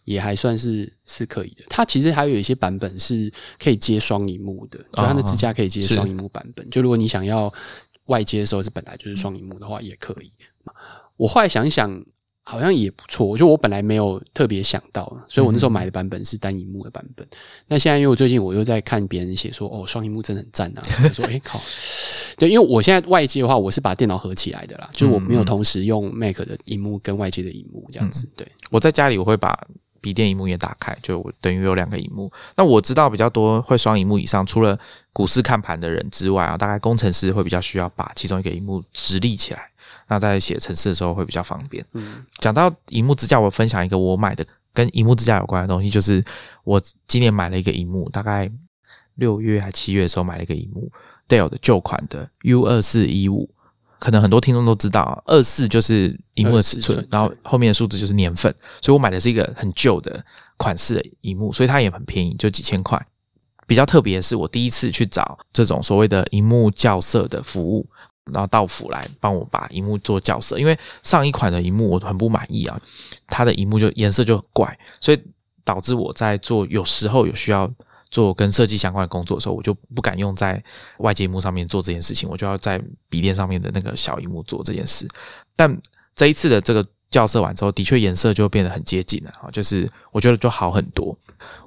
[0.06, 1.66] 也还算是是可以的。
[1.70, 6.68] 它其实还有一些版本是可以接双荧幕的，就它的支架可以接双荧幕版本。
[6.70, 7.54] 就如果你想要
[8.06, 10.32] 外接的时候是本来就是双荧幕的话，也可以。
[11.18, 12.04] 我后来想一想。
[12.48, 17.28] 好像也不错，我觉得我本来没有特别想到，所以我那时候买的版本是单荧幕的版本。
[17.68, 20.84] 那现在因为我最近我又在看别人写说，哦，双荧幕真的很赞啊！
[21.04, 21.60] 我说，哎靠，
[22.38, 28.30] 对，因为我现在外接的话，我是把电脑合起来的啦，就是我没有同时用 Mac 的荧幕跟外接的荧幕这样子。
[28.36, 29.60] 对，我在家里我会把
[30.00, 32.32] 笔电荧幕也打开，就等于有两个荧幕。
[32.56, 34.78] 那我知道比较多会双荧幕以上，除了
[35.12, 39.68] 股市看盘的人之外啊，大概工程师会比较需要把其中一个荧幕直立起来。
[40.08, 41.86] 那在写程式的时候会比较方便。
[41.94, 46.24] 嗯，讲到荧幕支架，我分享一个我买的跟荧幕支架有关的东西，就是
[46.64, 48.52] 我今年买了一个荧幕，大概
[49.16, 50.92] 六月还七月的时候买了一个荧幕
[51.28, 53.50] ，Dell 的旧款的 U 二四一五，
[53.98, 60.24] 可能很多听众都知道，二四就是荧幕的尺寸24寸，然后后面的数字就是年份，所以我买的是一个很旧的
[60.58, 63.04] 款式的荧幕，所以它也很便宜，就几千块。
[63.68, 67.90] 比较特别的是，我第一次去找这种所谓的荧幕校色的服务，
[68.32, 72.80] 然后到府来帮我把荧幕做校色，因为上一款的荧幕我很不满意啊，
[73.28, 75.24] 它的荧幕就颜色就很怪，所以
[75.64, 77.72] 导致我在做有时候有需要
[78.10, 80.64] 做跟设计相关的工作的时候，我就不敢用在
[81.00, 85.08] 外接幕上面做这件事情，我就要在笔电上面的那个小荧幕做这件事。
[85.56, 85.76] 但
[86.16, 91.18] 这一次的这个校色完之后，的确颜色就变得很接近了啊，就是我觉得就好很多。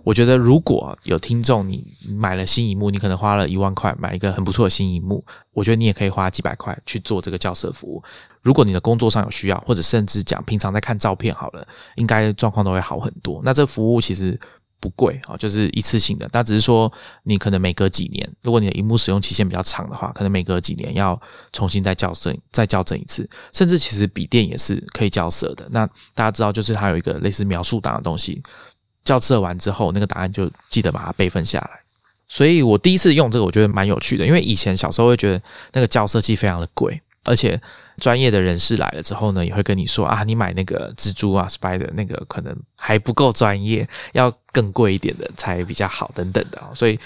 [0.03, 1.87] 我觉得如果有听众你
[2.17, 8.03] 买了新荧幕，你可能花了一万块买一个很不错的新荧幕，我觉得你也可以花几百块去做这个校色服务。
[8.43, 11.67] 如果你的工作上有需要，或者甚至讲平常在看照片好了，
[11.97, 13.41] 应该状况都会好很多。
[13.45, 14.39] 那这服务其实
[14.81, 21.21] 不贵啊，就是一次性的，但只是说你可能每隔几年，如果你的荧幕使用期限比较长的话，可能每隔几年要
[21.53, 23.29] 重新再校正、再校正一次。
[23.53, 25.69] 甚至其实笔电也是可以校色的。
[25.71, 28.43] 那大家知道，就是它有一个类似描述档的东西，
[29.05, 31.81] 校色完之后，那个答案就记得把它备份下来。
[32.29, 37.61] 所以我第一次用这个，我觉得蛮有趣的，因为以前小时候会觉得那个校色器非常的贵，而且
[37.99, 46.75] 专业的人士来了之后呢，也会跟你说啊，你买那个蜘蛛啊、Spider 那个可能还不够专业，要更贵一点的才比较好，等等的哦。
[46.75, 46.99] 所以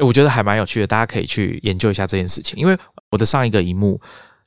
[0.00, 2.58] 我觉得还蛮有趣的，大家可以去研究一下这件事情。
[2.58, 2.76] 因为
[3.10, 4.00] 我的上一个荧幕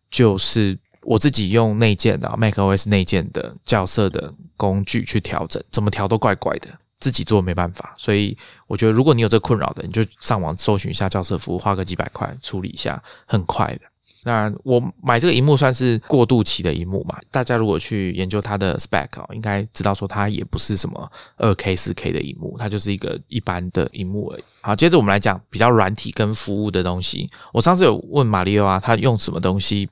[0.10, 6.70] 就是我自己用内建的 macOS 内建的校色的工具去调整，怎么调都怪怪的。
[6.98, 8.36] 自己做没办法，所以
[8.68, 13.82] 我觉得如果你有这困扰的，你就上网搜寻一下校色服务，花个几百块处理一下，很快的。
[14.28, 17.16] 那我买这个荧幕算是过渡期的荧幕嘛？
[17.30, 24.44] 大家如果去研究它的 spec 哦，应该知道说它也不是什么二 K、四 K 的荧幕，它就是一个一般的荧幕而已。
[24.62, 27.30] 好，接着我们来讲比较软体跟服务的东西。
[27.54, 29.88] 我上次有问马里奥啊，他用什么东西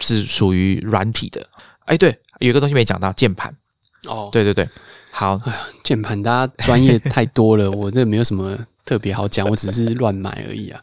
[0.00, 1.48] 是属于软体的？
[1.86, 2.10] 哎，对，
[2.40, 3.56] 有一个东西没讲到，键盘。
[4.06, 4.68] 哦，对对对，
[5.10, 5.40] 好，
[5.82, 10.80] 键盘大家专业太多了，我这没有什么特别好讲，我只是乱买而已啊。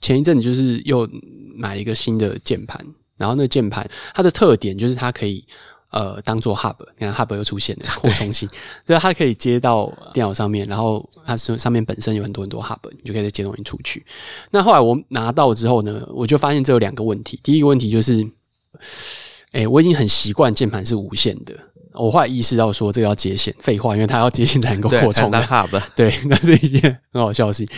[0.00, 1.08] 前一阵子就是又
[1.54, 2.84] 买了一个新的键盘，
[3.16, 5.44] 然后那个键盘它的特点就是它可以
[5.90, 8.48] 呃当做 hub，你看 hub 又出现了扩充性，
[8.86, 14.04] 对，它可以接到电脑上面，然后它上上面本身有很多很多 hub，你就可以再接东西出去。
[14.50, 18.26] 那后来我拿到之后呢，我就发现这有两个问题，第一个问题就是，
[19.52, 21.54] 哎、我已经很习惯键盘是无线的。
[21.92, 27.76] 我后来意识到说这个要接线，废话，因为它要接线才能够对，扩充 hub， 对，那是一件很好笑的事情。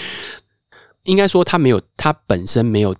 [1.04, 2.94] 应该说它没有，它本身没有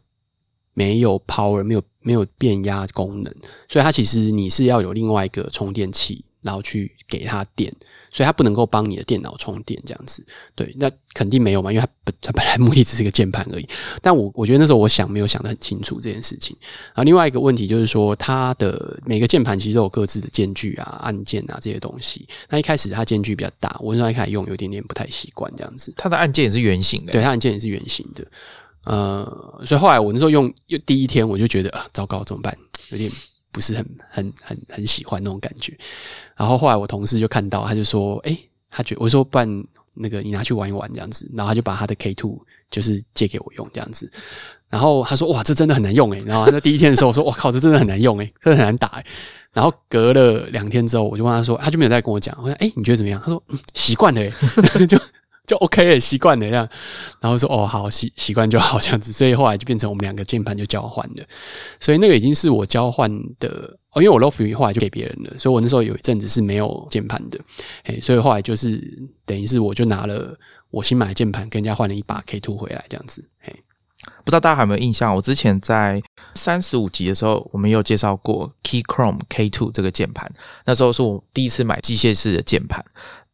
[0.75, 3.35] 没有 power，没有没有变压功能，
[3.69, 7.75] 所以它其实你是要有另外一个充电器，然后去给它电，
[8.13, 10.25] 所以它不能够帮你的电脑充电这样子。
[10.55, 13.67] 对，那肯定没有嘛，因为它本它本来目的只是一个键盘而已。
[14.01, 16.57] 但我我觉得那时候我想没有想得很清楚这件事情。
[16.61, 22.29] 然后另外一个问题就是说，它的每个键盘其实都有各自的间距啊、按键啊这些东西。
[22.51, 25.93] 那一开始它间距比较大，我那时候一开始用有点点不太习惯这样子。
[25.97, 27.13] 它的按键也是圆形的。
[27.13, 28.27] 对，它按键也是圆形的。
[28.85, 32.53] 呃，所以后来我那时候用，又第一天我就觉得啊，糟糕，怎么办？
[32.91, 33.09] 有点
[33.53, 35.77] 不是很很很很喜欢那种感觉。
[36.37, 38.37] 然后后来我同事就看到，他就说：“诶，
[38.71, 42.41] 他觉我说不然那个你拿去玩一玩这样子。”然后他就把他的 K two
[42.71, 44.11] 就是借给我用这样子。
[44.69, 46.23] 然后他说：“哇，这真的很难用诶。
[46.25, 49.05] 然后他在第一天的时候，我说：“我靠，这真的很难用诶，真的很难打诶。
[49.53, 52.35] 然后隔了两天之后，我就问他说，他就没有再跟我讲。
[52.41, 53.43] 我说：“诶，你觉得怎么样？”他说：“，
[53.75, 54.31] 习惯了，
[54.89, 54.99] 就
[55.47, 56.69] 就 OK 了，习惯了这样。”
[57.21, 61.25] 然后说：“哦，好，习习惯就好这样子。”所以后来就变成我们两个键盘就交换了。
[61.81, 67.39] 所以那个已经是我交换的哦，因为我 Lofi 后来就给别人了，所以我那时候有一阵子是没有键盘的，
[67.85, 68.81] 哎，所以后来就是
[69.27, 70.35] 等于是我就拿了
[70.71, 73.53] 我新买的键盘跟人家换了一把 K two 回来这样子，嘿，
[74.25, 75.15] 不知道大家还有没有印象？
[75.15, 76.03] 我之前在
[76.35, 80.33] 三十五集的时候，我们有介绍过 Key Chrome K Two 这个键盘。
[80.65, 82.83] 那时候是我第一次买机械式的键盘，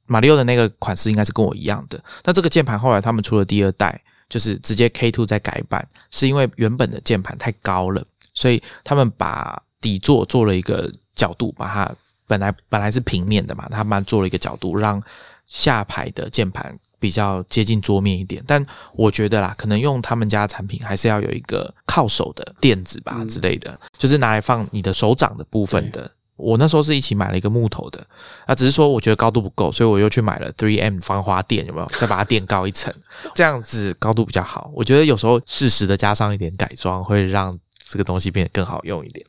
[0.09, 2.03] 马里奥的那个款式应该是跟我一样的。
[2.25, 8.03] 那这个键盘后来他们出了第二代，就是直接 K Two 再改版，是因为原本的键盘太高了，
[8.35, 11.95] 所以他们把底座做了一个角度，把它
[12.27, 15.01] 本来本来是平面的嘛，他们做了一个角度，让
[15.47, 18.43] 下排的键盘比较接近桌面一点。
[18.47, 26.11] 但我觉得啦，可能用他们家产品还是要有一个靠手的垫子吧之类的，就是拿来放你的手掌的部分的。
[26.39, 28.07] 我那时候是一起买了一个木头的，
[28.47, 31.87] 啊，只是说我觉得高度不够，所以我又去买了 Three M 防滑垫，有没有？
[31.99, 32.95] 再把它垫高一层，
[33.35, 34.71] 这样子高度比较好。
[34.75, 39.27] 我觉得有时候适时的加上一点改装，会让这个东西变得更好用一点。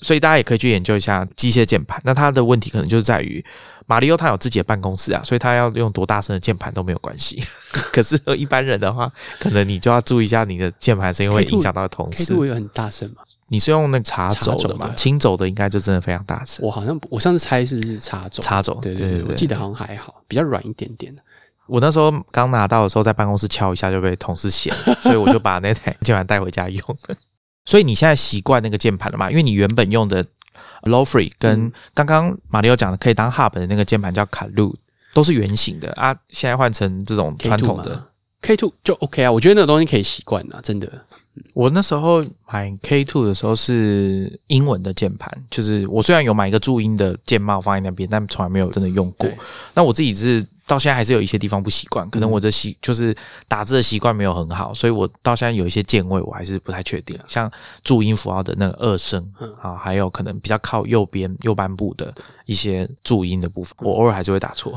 [0.00, 2.00] 所以大家也可以去研究一下机械键盘。
[2.04, 3.44] 那它的问题可能就是在于，
[3.86, 7.40] 马里奥他有自己的办公室啊，所以他要用多大声的键盘都没有关系。
[7.92, 12.34] 可是和一般人的话，可能你就要注意一下你的键盘声音会影响到同 K 事。
[12.34, 13.22] two 有很大声吗？
[13.52, 14.78] 你是用那个插轴的嘛？
[14.78, 16.64] 插轴的轻轴的应该就真的非常大声。
[16.64, 21.20] 我好像我上次猜是是插轴，插轴对对对我记得好像还好，比较软一点点的。
[21.66, 26.96] 我那时候刚拿到的时候，在办公室敲一下就被同事嫌， 所以我就把那台键盘带回家用。
[27.66, 29.28] 所以你现在习惯那个键盘了嘛？
[29.30, 30.24] 因为你原本用的
[30.82, 34.76] Low Free 跟嗯刚刚马里奥讲的可以当 Hub 的那个键盘叫卡路，
[35.12, 36.16] 都是圆形的啊。
[36.28, 38.06] 现在换成这种传统的。
[38.42, 40.90] K two 就 OK 啊，我觉得那个东西可以习惯啊，真的。
[41.54, 49.38] 我那时候买 K Two 的时候是英文的键盘，就是我虽然有买一个注音的键帽放在那边，但从来没有真的用过对。
[49.74, 53.14] 那我自己是到现在还是有一些地方不习惯，可能我的习就是
[53.48, 57.50] 打字的习惯没有很好，所以我到现在有一些键位我还是不太确定，像
[57.82, 62.14] 注音符号的那个二声嗯啊，还有可能比较靠右边右半部的
[62.46, 64.74] 一些注音的部分，我偶尔还是会打错。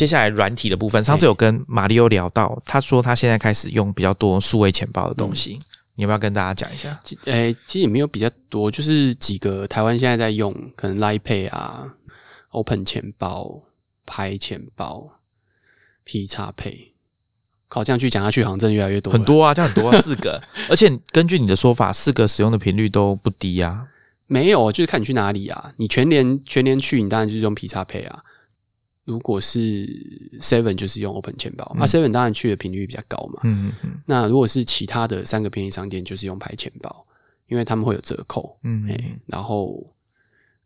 [0.00, 5.60] 接下来软体的部分，上次有跟马里奥聊到，他说他现在开始用比较多数位钱包的东西，
[5.94, 6.98] 你要不要跟大家讲一下？
[7.04, 11.86] 其诶、其实也没有比较多，就是几个台湾现在在用，可能 Line Pay 啊、
[12.48, 13.60] Open 钱包、
[14.06, 15.20] 拍钱包、
[16.04, 16.92] P 叉 Pay。
[17.68, 19.12] 靠，这样去讲下去，好像真的越来越多。
[19.12, 23.86] 很多啊，这样很多、啊， 四个，而且根据你的说法，四个使用的频率都不低啊。
[24.26, 25.74] 没有，就是看你去哪里啊。
[25.76, 28.22] 你全年全年去，你当然就是用 P 叉 Pay 啊。
[29.10, 29.58] 如果是
[30.38, 33.40] Seven 就是用 Open 钱包，那、Seven 当然去的频率比较高嘛。
[33.42, 37.04] 嗯嗯嗯那如果是其他的三个便利商店，就是用拍钱包，
[37.48, 38.56] 因为他们会有折扣。
[38.58, 39.84] 哎、嗯嗯，然后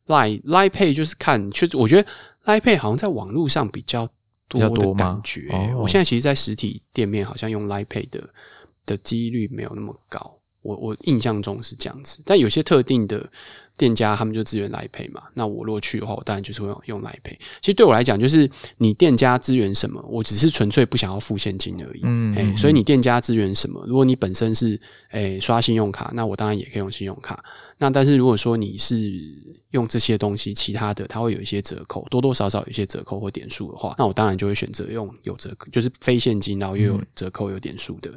[0.07, 2.09] Line Line Pay 就是看，确实我觉得
[2.45, 4.07] Line Pay 好像在网络上比较
[4.49, 5.49] 多的感觉。
[5.51, 8.23] 哦我现在其实，在实体店面好像用 Line Pay 的
[8.85, 10.39] 的几率没有那么高。
[10.61, 13.31] 我我印象中是这样子，但有些特定的
[13.77, 15.23] 店家他们就支援 Line Pay 嘛。
[15.35, 17.37] 那我如果去的话，我当然就是会用用 Line Pay。
[17.61, 18.49] 其实对我来讲，就是
[18.79, 21.99] 你店家资源什么，我只是纯粹不想要付现金而已。
[21.99, 23.85] 哎、嗯嗯所以你店家资源什么？
[23.87, 27.45] 如果你本身是哎、刷信用卡，那我当然也可以用信用卡。
[27.77, 29.13] 那但是如果说你是
[29.71, 38.13] 用这些东西，其他的它会有一些折扣，多多少少有一些折扣或点数的话，那我当然就会选择用有折扣，就是非现金，然后又有折扣、有点数的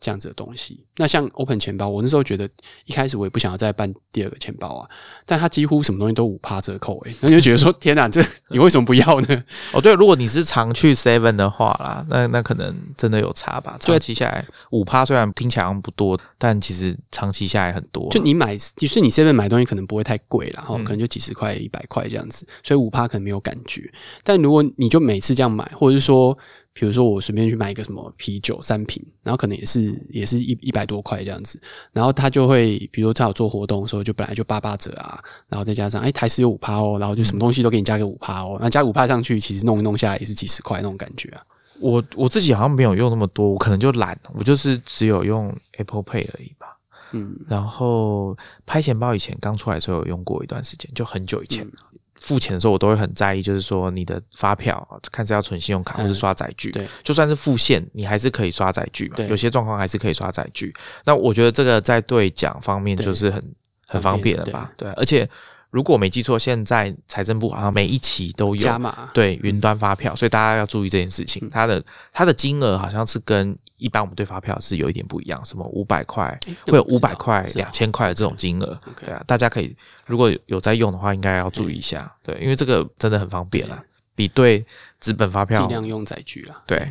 [0.00, 0.84] 这样子的东西。
[0.96, 2.48] 那像 Open 钱包，我那时候觉得
[2.84, 4.88] 一开始我也不想要再办第二个钱包啊，
[5.24, 9.44] 但它几乎什么东西都五趴折扣、欸，那就觉得说天哪，这 你为什么不要呢？
[9.72, 13.76] 哦对，如果你是常去 Seven 的话啦，那那可能真的有差吧。
[13.80, 18.08] 对长期下来，五趴虽然听起来好像不多，但其实长期下来很多。
[18.10, 23.92] 就你买，就是你 seven 买东西可能不会太贵啦，哈、嗯可能就几十块、一百块这样子，所以五趴可能没有感觉。
[24.22, 26.36] 但如果你就每次这样买，或者是说，
[26.78, 31.58] 比如说我随便去买一个什么啤酒三瓶，然后可能也是也是一一百多块这样子，
[31.90, 35.18] 然后他就会，比如说他有做活动的时候，就本来就八八折啊，
[35.48, 41.42] 然后再加上哎台式有五趴哦，然后就什么东西都给你加个五趴哦，那加五趴上去，其实弄一弄下来也是几十块那种感觉啊。
[41.80, 46.76] 我我自己好像没有用那么多，我可能就懒，我就是只有用 Apple Pay 而已吧。
[47.12, 51.66] 嗯，然后拍钱包以前刚出来的时候有用过一段时间，就很久以前。
[51.66, 51.72] 嗯
[52.20, 59.16] 付钱的时候我都会很在意，就是说你的发票看是要存信用卡嗯或是刷载具，对，就算是付现，你还是可以刷载具嘛。
[59.16, 60.74] 对有些状况还是可以刷载具。
[61.04, 63.54] 那我觉得这个在兑奖方面就是很
[63.86, 64.72] 很方便了吧？
[64.76, 65.28] 对，而且
[65.76, 71.50] 如果我没记错，现在财政部好像每一期都有加码，对云端发票，所以大家要注意这件事情。
[71.50, 78.80] 它的它的金额好像是跟一般我们对发票是有一点不一样，什么五百块诶会有五百块、两千块的这种金额。
[78.98, 82.10] 对啊，大家可以如果有在用的话，应该要注意一下。
[82.22, 83.78] 对，因为这个真的很方便啊，
[84.14, 84.64] 比对
[84.98, 86.62] 纸本发票尽量用载具啦。
[86.66, 86.90] 对。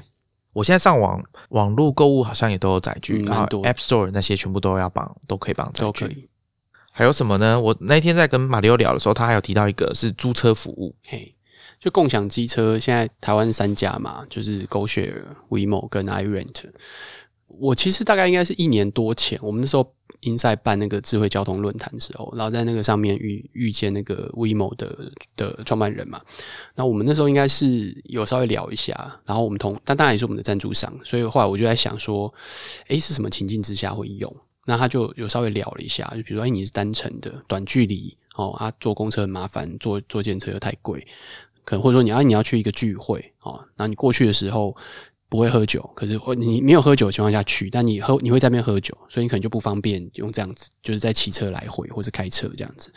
[0.54, 6.30] 我现在上网网络购物好像也都有载具，然后 App Store 那些全部都要绑，都可以绑载具。
[6.98, 7.60] 还有什么呢？
[7.60, 10.96] 我那天在跟马里奥聊的时候，他还有提到一个是租车服务。
[11.06, 11.36] 嘿，
[11.78, 16.64] 就共享机车，现在台湾三家嘛，就是 GoShare、WeMo 跟 iRent。
[17.48, 26.22] 我其实大概应该是一年多前，我们那时候 Inside 办那个智慧交通论坛的时候，然后在那个上面遇遇见那个 WeMo 的的创办人嘛。
[26.76, 32.34] 那我们那时候应该是有稍微聊一下，然后我们同，但当然也是我们的赞助商，所以后来我就在想说，
[32.88, 34.34] 诶，是什么情境之下会用？
[34.66, 41.08] 那他就有稍微聊了一下，就比如说，哎，你是单程的短距离哦，啊，坐公车很麻烦，坐坐电车又太贵，
[41.64, 44.76] 可能或者说你要你要去一个聚会哦，那你过去的时候
[45.30, 52.92] 不会喝酒，可是你没有喝酒的情况下去，但你喝你会在那边喝酒，所以你可能就不方便用这样子，就是在骑车来回或者开车这样子，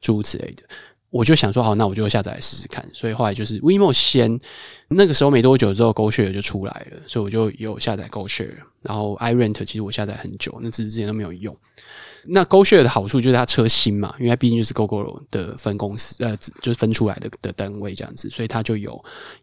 [0.00, 0.64] 诸如此类的。
[1.12, 2.82] 我就想说，好，那我就下载来试试看。
[2.90, 4.40] 所以后来就是 WeMo 先，
[4.88, 8.56] 那个时候没多久之后，GoShare 就出来了，所以我就有下载 GoShare。
[8.80, 11.54] 然后 iRent 其实我下载很久，那只是之前都没有用。
[12.24, 18.98] 那 GoShare 的好处就是它车新嘛，因为它毕竟就是 GoGo 的分公司，呃，就是分出来的的单位这样子，所以它就有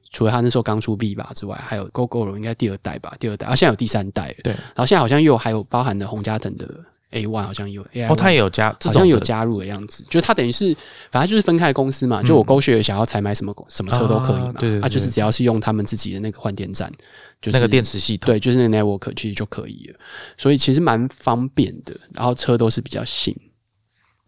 [0.09, 4.36] 除了它那时候刚出 V 吧之外，还有 GoGo 应该第二代吧，第二代，啊，现在有第三代了。
[4.43, 6.67] 对，然后现在好像又还有包含了洪家腾的。
[7.12, 10.05] A one 好像有，哦，他也有加，好像有加入的样子。
[10.10, 10.76] 就他等于是，
[11.12, 12.22] 反正就是分开公司嘛。
[12.22, 14.53] 就我勾血想要采买什么什么车都可以嘛。
[14.60, 16.91] 对，啊，就是只要是用他们自己的那个换电站，
[17.41, 19.99] 就是那个电池系统，对，就是那个 network 其实就可以了。
[20.38, 21.99] 所以其实蛮方便的。
[22.14, 23.36] 然后车都是比较新，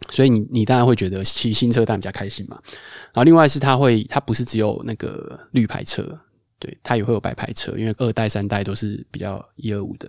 [0.10, 2.58] 所以你你当然会觉得骑新车当然比较开心嘛。
[3.14, 6.20] 然后另外是它会，它不是只有那个绿牌车。
[6.62, 10.08] 对，它也会有白牌车，因为二代、三代都是比较一二五的。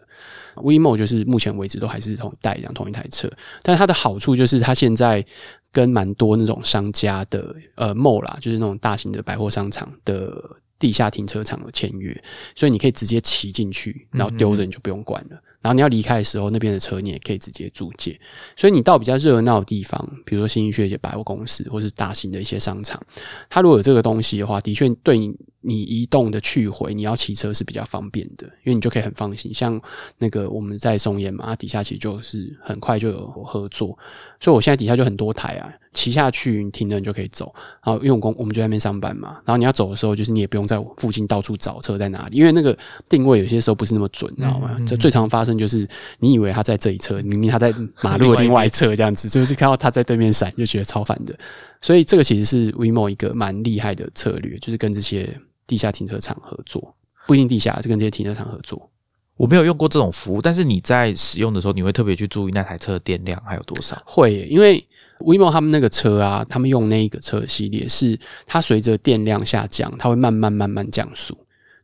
[0.56, 3.26] WeMo 就是目前为止都还是同一代一样同一台车，
[3.62, 5.24] 但它的好处就是它现在
[5.72, 10.30] 跟蛮多那种商家的呃 mall 啦，就是那种大型的百货商场的
[10.78, 12.14] 地下停车场有签约，
[12.54, 15.42] 所以你可以直接骑进去，然后丢着你就不用管了。
[15.62, 18.20] 然后你要离开的时候，那边的车你也可以直接租借。
[18.56, 23.00] 所以你到比较热闹的地方，比如说新一区一些百货公司，或是大型的一些商场，
[23.48, 25.34] 它如果有这个东西的话，的确对你。
[25.62, 29.54] 你移动的去回，你要骑车是比较方便的，因为你就可以很放心。
[29.54, 29.80] 像
[30.18, 33.96] 那个我们在松烟嘛，它底下其实就是很快就有合作，
[34.40, 37.54] 所以我现在底下就很多台啊，骑下去你停了你就可以走。
[37.84, 42.76] 然后因为我工我们就在那边上班嘛，然后你要走的时候，就是你也不用在附近到处找车在哪里，因为那个
[43.08, 44.76] 定位有些时候不是那么准，你知道吗？
[44.86, 45.88] 这最常发生就是
[46.18, 51.38] 你以为他在这一侧，明明他在马路的另外一侧，这样子就是看到他在对面闪，就觉得超烦的。
[51.80, 55.38] 所以这个其实是 WeMo 一个蛮厉害的策略，就是跟这些。
[55.72, 56.94] 地下停车场合作
[57.26, 58.90] 不一定地下，就跟这些停车场合作。
[59.38, 64.00] 我没有用过这种服务，但是你在使用的时候，你会特别去注意那台车的电量还有多少？
[64.04, 64.86] 会，因为
[65.20, 71.34] WeMo 他们那个车啊，他们用那一个车系列是它随着电量下降，它会慢慢慢慢降速。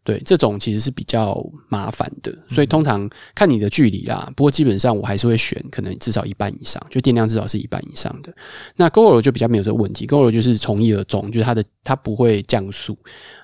[0.04, 4.32] 对，这种其实是比较麻烦的，所以通常看你的距离啦。
[4.34, 8.32] 不过基本上我还是会选可能至少一半以上，就电量至少是一半以上的。
[8.74, 12.96] 那 GoGo 就比较没有这个问题，GoGo 就是从一而终，就是它的它不会降速。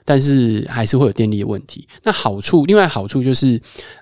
[0.04, 1.88] 但是还是会有电力的问题。
[2.02, 3.60] 那好处，另外好处就是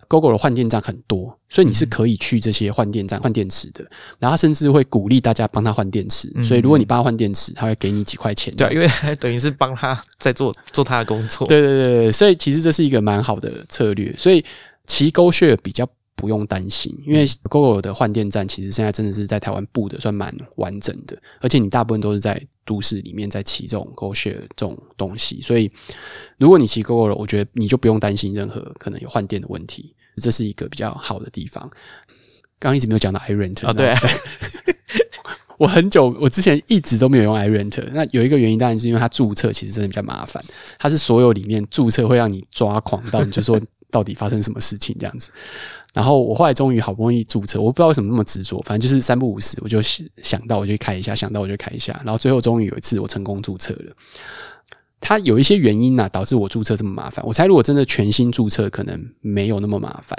[0.09, 3.84] ，GoGo 的换电站很多，所以你是可以去这些换电站换电池的。
[4.18, 6.32] 然后甚至会鼓励大家帮他换电池。
[6.42, 8.55] 所以如果你帮他换电池，他会给你几块钱。
[8.57, 8.88] 对，因为
[9.20, 11.46] 等于是帮他在做做 他的工作。
[11.46, 14.14] 对对对对，所以其实这是一个蛮好的策略。
[14.18, 14.44] 所以
[14.86, 15.88] 骑 GoShare 比较。
[16.15, 25.71] 不用担心，因为 GoGo 的换电站其实现在真的是在台湾布的算蛮完整的，而且你大部分都是在都市里面在骑这种 GoShare 这种东西，所以
[26.39, 31.69] 如果你骑 GoGo 我觉得你就不用担心任何可能有换电的问题，这是一个比较好的地方。
[32.59, 33.93] 刚刚一直没有讲到 iRent 啊，对，
[35.59, 40.41] 我很久我之前一直都没有用 iRent，那有一个原因当然是因为它注册其实真的比较麻烦，
[40.79, 43.61] 它是所有里面注册会让你抓狂到，你就说
[43.93, 45.30] 到底发生什么事情这样子。
[45.93, 53.95] 然后我后来终于好不容易注册，我不知道为什么那么执着，反正就是三不五时，我就想到我就开一下，想到我就开一下，然后最后终于有一次我成功注册了。
[55.05, 57.24] 它有一些原因呐，导致我注册这么麻烦。
[57.26, 60.16] 我猜如果真的全新注册，可能没有那么麻烦。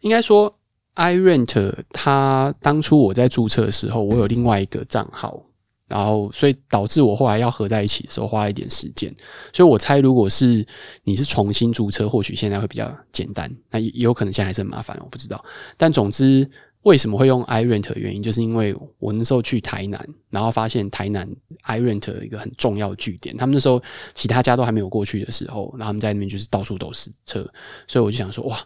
[0.00, 0.56] 应该说
[0.94, 5.42] ，iRent 它当初我在注册的时候，我有另外一个账号。
[5.86, 9.14] 然后，所以导致我后来要合在一起的时候花了一点时间。
[9.52, 10.66] 所以我猜，如果是
[11.02, 13.54] 你是重新注册，或许现在会比较简单。
[13.70, 15.44] 那也有可能现在还是很麻烦，我不知道。
[15.76, 16.50] 但总之，
[16.82, 21.28] 为什么会用 iRent 的原因，就是因为我那时候去台南，然后发现台南
[21.66, 23.36] iRent 一个很重要的据点。
[23.36, 23.80] 他们那时候
[24.14, 27.46] 其他家都还没有过去的时候，然后他们在那边就是到处都是车，
[27.86, 28.58] 所以我就想说，哇，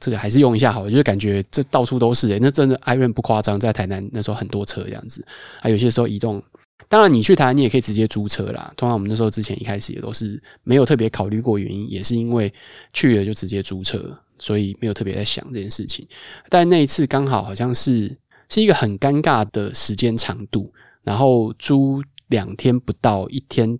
[0.00, 5.24] 这个还是用一下好，就是感觉这到处都是诶，那真的 iRent 不夸张，在台南那时候很多车这样子，
[5.60, 6.42] 还有些时候移动。
[6.88, 8.72] 当然，你去台湾你也可以直接租车啦。
[8.76, 12.52] 通常我们那时候之前一开始也都是没有特别考虑过原因，也是因为
[12.92, 16.06] 去了就直接租车，所以没有特别在想这件事情。
[16.48, 18.16] 但那一次刚好好像是
[18.48, 20.72] 是一个很尴尬的时间长度，
[21.02, 23.78] 然后租两天不到一天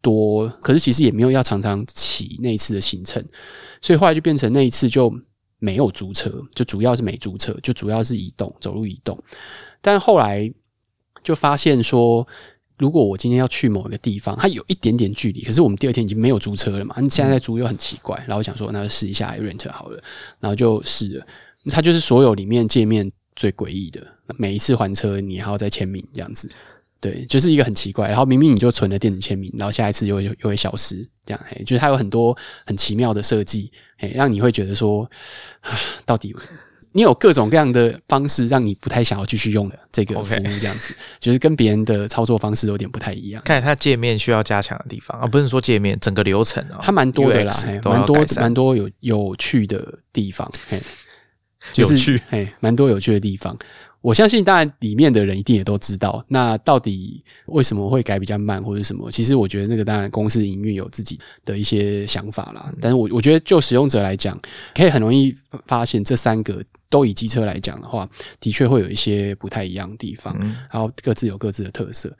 [0.00, 3.22] 多，可是其实也没有要常常骑那一次的行程，
[3.82, 5.12] 所以后来就变成那一次就
[5.58, 9.20] 没有租车，就主要是没租车，就主要是移动走路移动。
[9.82, 10.50] 但后来。
[11.26, 12.24] 就发现说，
[12.78, 16.94] 如果我今天要去某一个地方，它有一点点距离，可是我们第二天已经没有租车了嘛？
[17.00, 20.00] 你现在在租又很奇怪，然后我想说，那就试一下 rent 好了，
[20.38, 21.26] 然后就试了。
[21.68, 24.06] 它就是所有里面界面最诡异的，
[24.36, 26.48] 每一次还车你还要再签名这样子，
[27.00, 28.06] 对，就是一个很奇怪。
[28.06, 35.02] 然后明明你就存了电子签名，然后下一次又又又会消失，这样，哎，就是它有很多很奇妙的设计，哎，让你会觉得说，
[35.62, 35.72] 啊，
[36.06, 36.32] 到底。
[36.96, 43.42] 你有各种各样的方式，让你不太想要继续用的这个服务，这样子就是跟别人的操作方式有点不太一样。
[43.44, 50.80] 看它界面需要加强的地方啊，不是说界面整个流程啊，它蛮多的啦蛮多蛮多有有趣的地方，嘿，
[51.70, 53.54] 就是有趣，嘿，蛮多有趣的地方。
[54.06, 56.24] 我相信，当然里面的人一定也都知道。
[56.28, 59.10] 那到底为什么会改比较慢，或者什么？
[59.10, 62.72] 其实我觉得那个当然公司营运有自己的一些想法啦。
[62.80, 64.40] 但是我我觉得就使用者来讲，
[64.76, 65.34] 可以很容易
[65.66, 70.36] 发现这三个都以机车来讲的话，的确会有一些不太一样的地方。
[70.40, 72.16] 嗯然后各自有各自的特色。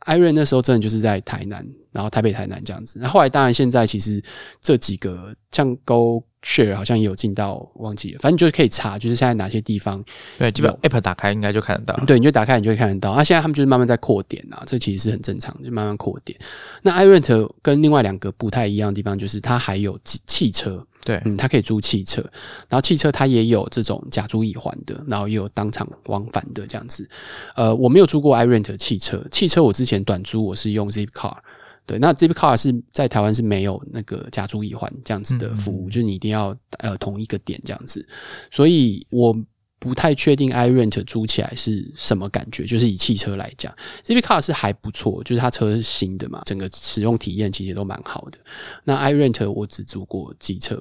[0.00, 2.98] 艾瑞那时候真的就是在台南，然后台北、台南这样子。
[3.00, 4.22] 那后来当然现在其实
[4.60, 10.04] 这几个像 Go Share 好像也有进到，忘记了，反正就是可以查，就是现在哪些地方，
[10.38, 12.04] 对，基本上 App 打开应该就看得到。
[12.04, 13.14] 对，你就打开你就会看得到。
[13.14, 16.36] 那、现在他们就是慢慢在扩点啊，这其实是很正常，就慢慢扩点。
[16.82, 22.20] 那 iRent 跟另外两个不太一样的地方就是它还有汽汽车，对，嗯，它可以租汽车，
[22.68, 27.08] 然后汽车它也有这种假租乙还的，然后也有当场往返的这样子。
[27.54, 31.36] 呃，我没有租过 iRent 汽车，汽车我之前短租我是用 Zipcar。
[31.84, 38.06] 对，那 Zipcar 是在台湾是没有那个加租乙还这样子的服务，就是你一定要呃同一个点这样子，
[38.50, 39.36] 所以我
[39.80, 42.64] 不太确定 iRent 租起来是什么感觉。
[42.64, 43.74] 就是以汽车来讲
[44.04, 48.38] ，Zipcar 是还不错，就是它车是新的嘛，整个使用体验其实都蛮好的。
[48.84, 50.80] 那 iRent 我只租过机车，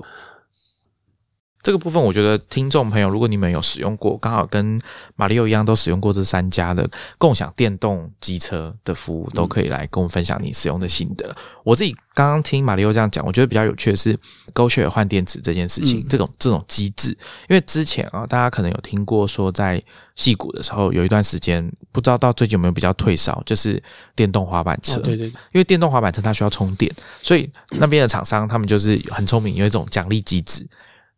[1.64, 4.82] 这个部分，我觉得听众朋友，如果你们有使用过，刚好跟
[5.16, 11.36] 马里奥一样都使用过这三家的共享电动机车的服务，都可以来跟我们分享你使用的心得。
[11.64, 14.18] 我自己刚刚听马里奥这样讲，我觉得比较有趣的是
[14.54, 17.10] GoShare 换电池这件事情，嗯这种这种机制，
[17.48, 19.82] 因为之前啊，大家可能有听过说，在
[20.16, 23.82] 戏谷的时候有一段时间，不知道到最近有没有比较退烧，就是
[24.16, 25.00] 电动滑板车。
[25.00, 26.92] 哦，对对，因为电动滑板车它需要充电，
[27.22, 30.68] 所以那边的厂商他们就是很聪明，有一种奖励机制，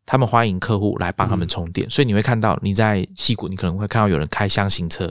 [0.06, 1.90] 他们欢迎客户来帮他们充电。
[1.90, 5.06] 所以你会看到你在溪谷，你可能会看到有人开箱型车，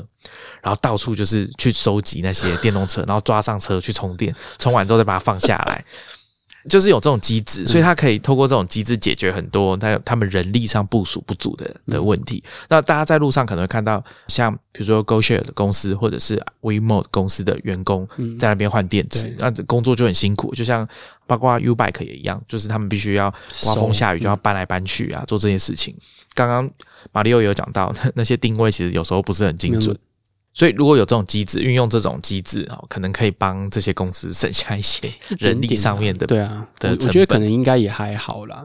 [0.62, 5.84] 然后到处就是去收集那些电动车，然后抓上车去充电，充完之后再把它放下来。
[6.68, 12.42] 就是有这种机制，所以他可以透过这种机制解决很多他他们人力上部署不足的的问题。
[12.68, 20.54] 那大家在路上可能会看到，像比如说 GoShare 的公司或者是 WeMo 公司的员工嗯在那边换电池，那工作就很辛苦。
[20.54, 20.86] 就像
[21.26, 23.32] 包括 U Bike 也一样，就是他们必须要
[23.64, 25.94] 刮风下雨就要搬来搬去啊，做这些事情。
[26.34, 26.70] 刚刚
[27.10, 29.96] 马里奥有讲到，那些定位其实有时候不是很精准。
[30.54, 38.62] 所以，如果有这种机制，运用这种机制哦，可能可以帮这些公司省下一些人力上面的对啊，的成我我觉得可能应该也还好啦。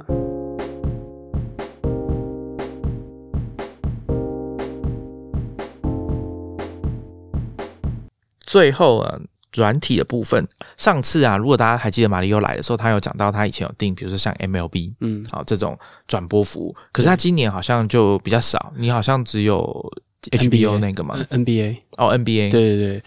[8.45, 9.17] 最后啊，
[9.53, 19.89] 软体的部分，上次啊，如果大家还记得马里奥来的时候，他有讲到他以前有订，比如说像 MLB 嗯，好、这种转播服务，可是他今年好像就比较少，你好像只有
[20.23, 23.03] HBO 那个嘛，呃 NBA，哦 NBA 对对对。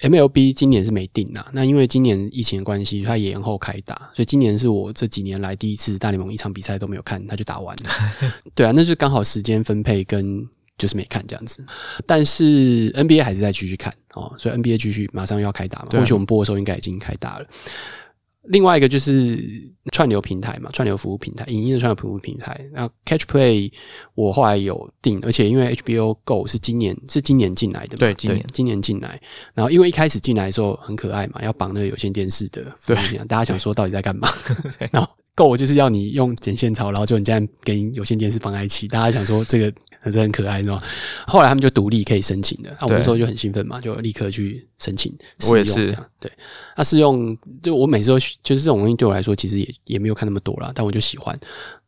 [0.00, 7.90] MLB 今年是没定啊，那因为今年疫情的关系，它延后开打，所以今年是我这几年来第一次大联盟一场比赛都没有看，它就打完了。
[8.52, 10.44] 对啊，那就刚好时间分配跟
[10.76, 11.64] 就是没看这样子。
[12.04, 17.46] 但是 NBA 还是在继续看哦，所以 NBA 继续马上又要开打嘛，或许我们播的时候应该已经开打了。
[18.48, 19.38] 另外一个就是
[19.92, 22.60] 串流平台嘛，串流服务平台，影音的串流服务平台。
[22.72, 23.72] 那 Catch Play
[24.14, 29.20] 我后来有订，而且因为 HBO Go 是今年是今年进来的嘛，对今年今年进来。
[29.54, 34.28] 然后因为一开始进来的时候很可爱嘛，要绑那个有线电视的服务进来，大家想说到底在干嘛？
[34.90, 39.72] 然后 Go 就是要你用剪线槽，然后就你这样跟有线电视绑在一起，大家想说这个
[40.02, 40.82] 很很可爱，是吧？
[41.26, 45.96] 后来他们就独立可以申请的，那、我那时候就很兴奋嘛，就立刻去申请试用我也是。
[46.18, 46.30] 对，
[46.76, 51.38] 那试用就我每次都就是这种东西对我来说，其实也也没有看那么多啦，但我就喜欢。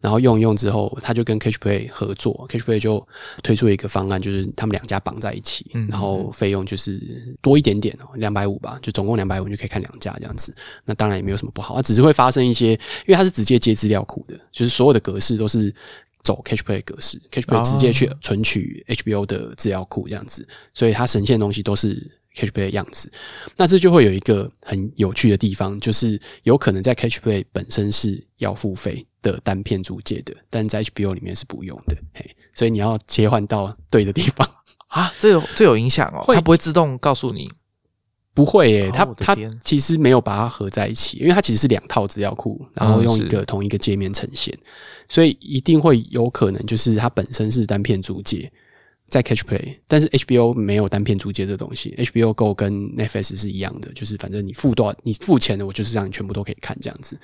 [0.01, 3.07] 然后用一用之后，他就跟 Catch Play 合作，Catch Play 就
[3.43, 7.01] 推出一个方案，就是他们两家绑在一起，嗯然后费用就是
[7.41, 10.55] 多一点点哦，两百五吧，就总共两百五就可以看两家这样子。
[10.85, 15.75] 那当然也没有什么不好，它只是会发生一些，因为它是直接接资料库的，就是所有的格式都是
[16.25, 21.95] 走 Catch Play 格式，Catch Play 直接去存取 HBO 的资料库这样子，所以它呈现的东西都是
[22.35, 23.13] Catch Play 的样子。
[23.57, 34.49] 那这就会有一个很有趣的地方，就是有可能在 Catch Play 本身是要付费的单片租借的，但在 HBO 里面是不用的，嘿，所以你要切换到对的地方。
[34.89, 37.51] 啊，这有这有影响哦，它不会自动告诉你
[38.35, 44.53] 不会耶、哦它它其实没有把它合在一起，因为它其实是两套资料库，然后用一个同一个界面呈现，
[45.09, 48.51] 所以一定会有可能就是它本身是单片租借，
[49.09, 57.17] 在 Catch Play，但是 HBO 没有单片租借这东西，HBO Go 跟 Netflix 是一样的，就是反正你付多少，你付钱的，我就是让你全部都可以看这样子。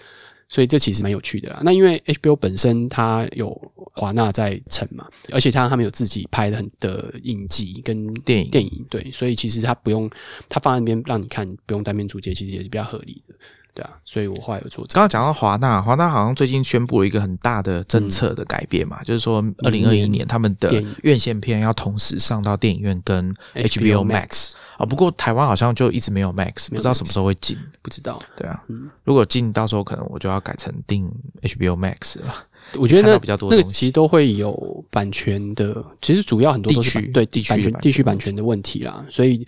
[0.50, 1.60] 所以这其实蛮有趣的啦。
[1.62, 3.48] 那因为 HBO 本身它有
[3.94, 10.10] 华纳在撑嘛，而且它他们有自己拍的很的影集跟电影电影，对，所以其实它不用
[10.48, 13.34] 它放在那边让你看，不用单边租借，其实也是比较合理的，
[13.74, 13.90] 对啊。
[14.04, 14.94] 所以我后来有做这个。
[14.94, 24.86] 刚刚讲到华纳，华纳好像最近宣布了一个很大的政策的改变嘛，就是说二零二一年他们的院线片要同时上到电影院跟 HBO Max 啊。
[24.86, 27.56] 不过台湾好像就一直没有 Max，不知道什么时候会进。
[27.82, 31.10] 不知道，对啊，嗯如果进到时候可能我就要改成订
[31.42, 32.34] HBO Max 了。
[32.76, 39.04] 我觉得那比较多的那个其实都会有版权的，其实主要很多都是地区对地区版版权地区版权的问题啦。
[39.08, 39.44] 所以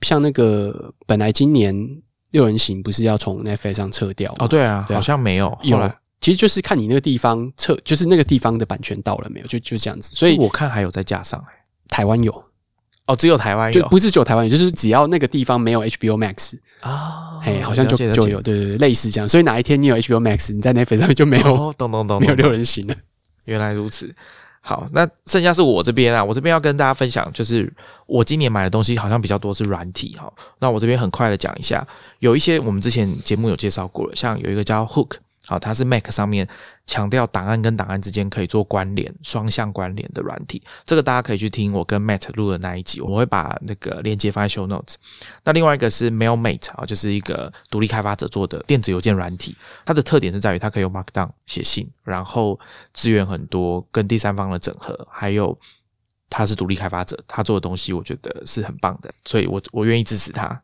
[0.00, 1.76] 像那个本来今年
[2.30, 5.50] 六人行不是要从 Netflix 上撤掉吗哦，对啊，对啊好像没有。
[5.50, 10.14] 后有来，其实就是看你那个地方撤，就是那个地方的版权到了没有，就就这样子。
[10.14, 11.46] 所以我看还有再加上、欸、
[11.88, 12.44] 台湾有，
[13.06, 19.28] 哦，只有台湾有就不是只有台湾有，就是只要那个地方没有 HBO Max，啊，嘿，好像就了解了解就有，对对对，类似这样。
[19.28, 22.94] 所以哪一天你有 HBO Max，你在 Netflix 上面就没有哦，懂懂懂，没有懂六人行了。
[23.44, 24.14] 原来如此。
[24.68, 27.72] 好，那剩下是我这边啊，我这边要跟大家分享，就是
[28.06, 30.28] 我今年买的东西好像比较多是软体哈。
[30.58, 31.86] 那我这边很快的讲一下，
[32.18, 36.46] 有一些我们之前节目有介绍过了，像有一个叫 Hook，好，它是 Mac 上面
[36.86, 40.60] 强调档案跟档案之间可以做关联、双向关联的软体。
[40.84, 44.96] 这个大家可以去听我跟 Matt 录的那一集，我会把那个链接放在 Show Notes。
[45.44, 52.58] 那另外一个是 Mailmate 啊，就是一个独立开发者做的电子邮件软体，它的特点是在于它可以用 Markdown 写信，然后
[52.92, 55.56] 资源很多跟第三方的整合，还有
[56.28, 60.60] 他是独立开发者，他做的东西我觉得是很棒的，所以我我愿意支持他。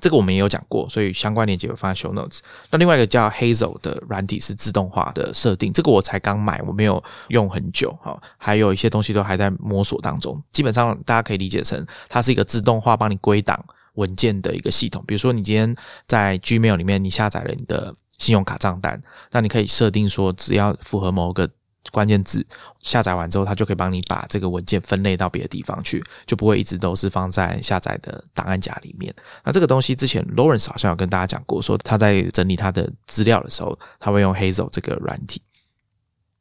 [0.00, 2.40] 这个我们也有讲过，所以相关链接我放在 show notes。
[2.70, 10.42] 那另外一个叫 Hazel 的软体是自动化的设定，这个我才刚买，我没有用很久哈，还有一些东西都还在摸索当中。
[10.50, 13.62] 基本上大家可以理解成它是一个自动化帮你归档
[13.94, 15.04] 文件的一个系统。
[15.06, 19.00] 比如说你今天在 Gmail 里面你下载了你的信用卡账单，
[19.30, 21.48] 那你可以设定说只要符合某个
[21.90, 22.46] 关键字，
[22.80, 29.14] 下载完之后，它就可以帮你把这个文件分类到别的地方去，就不会一直都是放在下载的档案夹里面。
[29.44, 35.42] 那这个东西之前 Lawrence 好像有跟大家讲过，说他在整理他的资料的时候，他会用 Hazel 这个软体。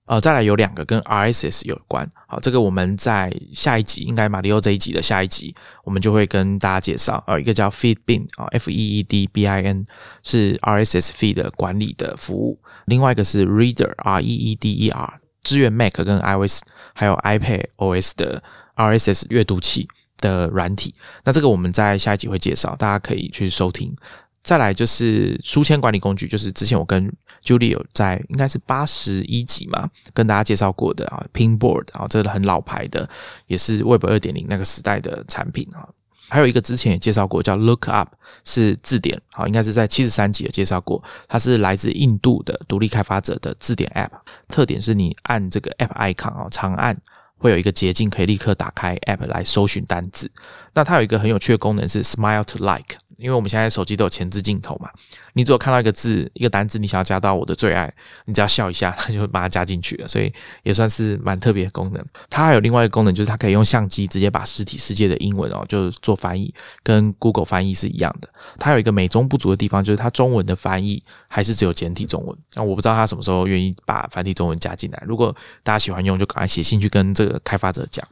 [0.06, 5.56] 呃，再来有两个跟 RSS 有关，好，这个我们在下一集，应该马里奥这一集的下一集，
[5.86, 7.24] 我们就会跟大家介绍。
[7.28, 9.86] 呃，一个叫 Feedbin 啊，F E E D B I N
[10.22, 16.62] 是 RSS feed 的管理的服务，另外一个是 Reader R E E D E R 支援 Mac 跟 iOS
[16.94, 18.44] 还有 iPad OS 的
[18.76, 19.88] RSS 阅读器
[20.18, 20.94] 的软体。
[21.24, 23.96] 那这个我们在下一集会介绍，大家可以去收听。
[24.44, 27.12] 再来就是书签管理工具，就是之前我跟
[27.44, 33.08] Julie 有在应该是八十一集嘛，跟大家介绍过的啊，Pinboard 啊，这个很老牌的，
[33.46, 35.88] 也是 Web 二点零那个时代的产品啊。
[36.32, 38.08] 还有一个之前也介绍过，叫 Lookup，
[38.46, 44.12] 是字典，好，应该是在七十三集有介绍过，它是来自印度的独立开发者的字典 App，
[44.48, 46.98] 特点是你按这个 App icon 哦，长按
[47.42, 50.30] 会有一个捷径可以立刻打开 App 来搜寻单字。
[50.74, 54.90] 那它有一个很有趣的功能是 Smile to Like，因为我们现在手机都有前置镜头嘛，
[55.34, 57.92] 你只有看到一个字、一个单字，你想要加到我的最爱，
[58.26, 60.32] 你只要笑一下， 它就会把它加进去了，所以
[60.64, 62.06] 也算是蛮特别的功能。
[62.30, 66.54] 它还有另外一个功能，就是它可以用相机直接把实体世界的英文哦，就是做翻译，
[66.84, 68.30] 跟 Google 翻译是一样的。
[68.58, 71.04] 它有一个美中不足的地方，就是它中文的翻译
[71.34, 72.38] 还是只有简体中文。
[72.56, 75.02] 那我不知道他什么时候愿意把繁体中文加进来。
[75.08, 75.34] 如果
[75.64, 78.06] 大家喜欢用，就赶快写信去跟这个开发者讲。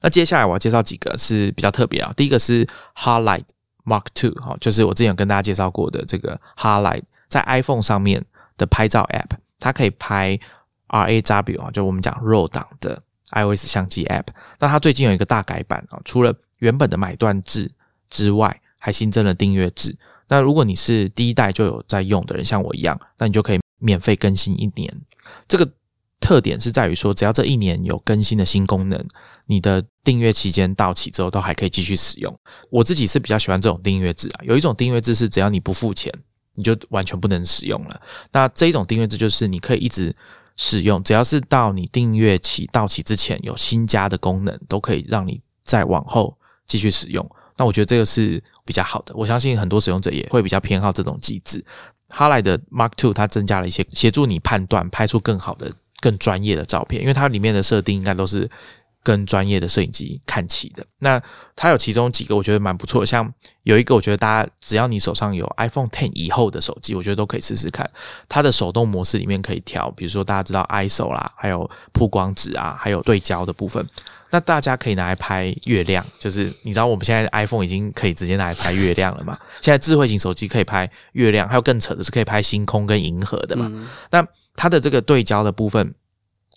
[0.00, 3.44] 那接下来我要介绍几个是比较特别啊，第一个是 Highlight
[3.84, 8.24] Mark Two 哈，就是我之前有跟大家介绍过的这个 Highlight，在 iPhone 上面
[8.56, 10.38] 的拍照 App，它可以拍
[10.88, 13.02] RAW 啊，就我们讲 RAW 档的
[13.32, 14.28] iOS 相机 App。
[14.58, 17.70] 那它最近有一个大改版啊，除了原本的买断制
[18.08, 19.96] 之外，还新增了订阅制。
[20.28, 24.94] 那如果你是第一代就有在用的人，像我一样，那你就可以免费更新一年。
[25.46, 25.68] 这个
[26.20, 29.02] 特点是在于说，只要这一年有更新的新功能，
[29.46, 32.38] 你的订阅期间到期之后都还可以继续使用。
[32.70, 36.12] 我自己是比较喜欢这种订阅制啊，有一种订阅制是只要你不付钱，
[36.56, 38.00] 你就完全不能使用了。
[38.32, 40.14] 那这一种订阅制就是你可以一直
[40.56, 46.36] 使用，只要是到你订阅期到期之前有新加的功能，都可以让你再往后
[46.66, 47.30] 继续使用。
[47.58, 51.62] 那我觉得这个是比较好的，我相信很多使用者也会比较偏好这种机制。
[52.08, 55.70] 哈莱的 Mark Two 它增加了一些协助你判断，拍出更好的、
[56.00, 58.48] 更专业的照片，因为它里面的设定应该都是
[59.08, 60.84] 跟专业的摄影机看齐的。
[60.98, 61.18] 那
[61.56, 63.32] 它有其中几个我觉得蛮不错的，像
[63.62, 67.90] 有一个我觉得大家只要你手上有 iPhone Ten 以后的手机，我觉得都可以试试看。
[68.28, 73.82] 它的手动模式里面可以调，比如说大家知道 ISO 啦，还有曝光值啊，还有对焦的部分。
[74.28, 79.38] 那大家可以拿来拍月亮，就是你知道我们现在 iPhone 已经可以直接拿来拍月亮了嘛？
[79.62, 83.72] 现在智慧型手机可以拍月亮，还有更扯的是可以拍星空跟银河的嘛？
[84.10, 85.94] 那它的这个对焦的部分。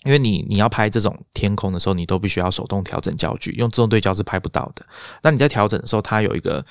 [0.03, 4.85] 因为你你要拍这种天空的时候，你都必须要手动调整焦距，用自动对焦是拍不到的。
[5.21, 6.65] 那你在调整的时候，它有一个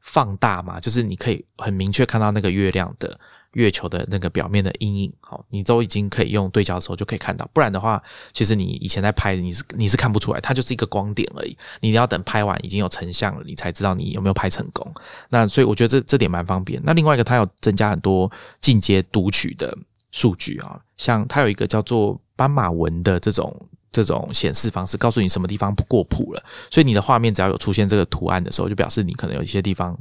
[0.00, 3.16] 放大嘛，就是你可以很明确看到那个月亮的
[3.52, 5.12] 月球的那个表面的阴影。
[5.20, 8.02] 好，你都已经可以用对焦的时候就可以看到，不然的话，
[8.32, 11.56] 其实你以前在拍，你是你是看不出来，它就是一个光点而已。
[11.78, 14.92] 你要等拍完已经有成像了，你才知道你有没有拍成功。
[15.28, 16.82] 那所以我觉得这这点蛮方便。
[16.84, 18.28] 那另外一个，它有增加很多
[18.60, 19.78] 进阶读取的
[20.10, 22.20] 数据啊，像它有一个叫做。
[22.36, 29.98] 斑马纹的这种这种显示方式，告诉你什么地方不过曝了，所以你的画面只要有出现这个图案的时候，就表示你可能有一些地方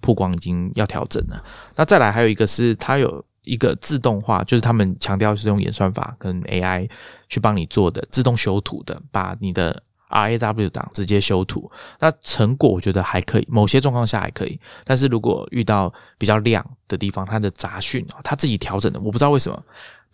[0.00, 1.42] 曝光已经要调整了。
[1.76, 6.88] 那再来还有一个是它有一个自动化，就是他们强调是用演算法跟 AI
[7.28, 9.82] 去帮你做的自动修图的，把你的
[10.14, 11.70] RAW 档直接修图。
[11.98, 19.62] 那成果我觉得还可以，某些状况下还可以，但是如果遇到比较亮的地方，它的杂讯啊，它自己调整的，我不知道为什么。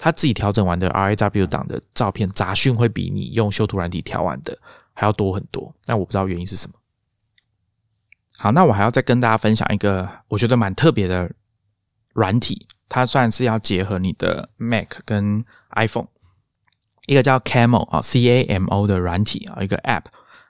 [0.02, 4.59] 他自己调整完的 RAW 档的照片杂讯会比你用修图软体调完的
[4.94, 6.74] 还要多很多，那我不知道原因是什么。
[8.39, 11.31] 好，那我还要再跟大家分享一个我觉得蛮特别的
[12.14, 15.44] 软体，它算是要结合你的 Mac 跟
[15.77, 16.09] iPhone，
[17.11, 20.05] 一个叫 Camo 啊 C A M O 的软体啊，一个 App，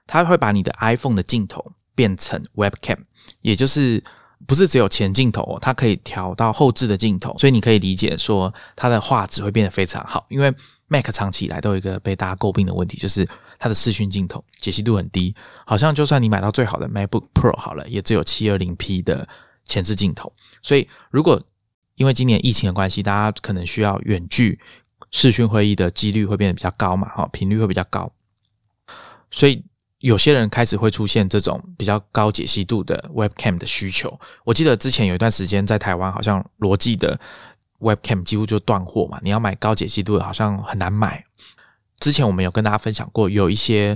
[0.07, 2.99] 它会把你的 iPhone 的镜头变成 Webcam，
[3.41, 4.03] 也就是。
[4.47, 10.27] 不是只有前镜头，它可以调到后置的镜头，所以你可以理解说它的画质会变得非常好。
[10.31, 10.53] 因为
[10.89, 13.29] Mac 长期以来都有一个被大家诟病的问题，就是
[13.59, 19.29] 它的视讯镜头解析度很低，好像就算你买到最好的 MacBook Pro 好了，也只有七二零 P 的
[19.67, 20.33] 前置镜头。
[20.63, 21.41] 所以如果
[21.97, 24.59] 因为今年疫情的关系，大家可能需要远距
[25.11, 28.13] 视讯会议的几率会变得比较高嘛，哈，频率会比较高，
[29.31, 29.65] 所以。
[30.01, 34.19] 有些人开始会出现这种比较高解析度的 Webcam 的需求。
[34.45, 37.21] 我记得之前有一段时间在台湾，好像罗技的
[37.81, 41.23] Webcam 几乎就断货嘛，你要买高解析度的，好像很难买。
[41.99, 43.95] 之前我们有跟大家分享过，有一些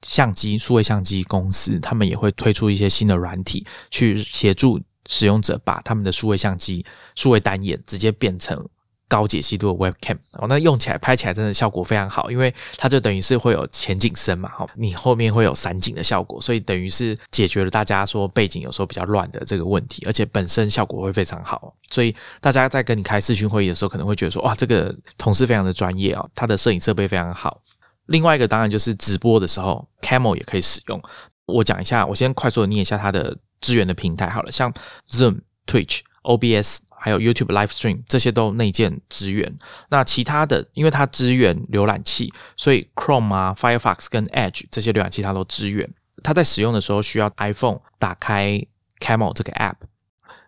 [0.00, 6.82] 相机、数位相机公司，他们也会推出一些新的软体，去协助使用者把他们的数位相机、
[7.14, 8.66] 数位单眼直接变成。
[9.12, 27.60] 高解析度的 Webcam，哦，那用起来拍起来真的效果非常好，因为它就等于是会有前景深嘛，哈，你后面会有散景的效果，所以等于是解决了大家说背景有时候比较乱的这个问题，而且本身效果会非常好，所以大家在跟你开视讯会议的时候，可能会觉得说，哇，这个同事非常的专业啊，他的摄影设备非常好。
[28.06, 30.98] 另外一个当然就是直播的时候，Camel 也可以使用。
[31.44, 34.72] 我讲一下，我先快速的念一下它的支援的平台好了，像
[35.10, 36.78] Zoom、Twitch、OBS。
[37.04, 39.52] 还有 YouTube Live Stream 这些都内建支援。
[39.88, 45.92] 那其他的，因为它支援浏览器，所以 Chrome 啊、Firefox 跟 Edge 这些浏览器它都支援。
[46.22, 48.64] 它在使用的时候需要 iPhone 打开
[49.00, 49.74] Camel 这个 App，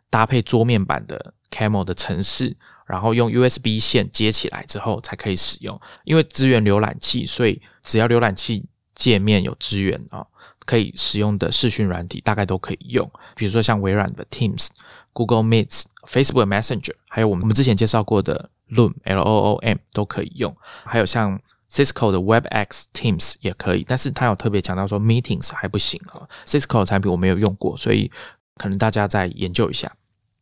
[0.09, 2.57] 搭配桌面版的 Camel 的程式，
[2.87, 5.81] 然后用 USB 线接起来之后才可以使用。
[6.05, 8.65] 因为支援浏览器，所以只要浏览器
[8.95, 10.25] 界面有支援啊，
[10.65, 13.11] 可以使用的视讯软体大概都可以用。
[13.35, 14.69] 比如说像微软的 Teams。
[15.15, 20.55] Google Meet、Facebook Messenger，还有我们我们之前介绍过的 Loom L O O M 都可以用，
[20.85, 26.29] 还有像 Cisco 的 WebEx Teams 也可以，但是它有特别强调说 Meetings 还不行啊。
[26.45, 28.11] Cisco 的产品我没有用过，所以
[28.57, 29.91] 可能大家再研究一下。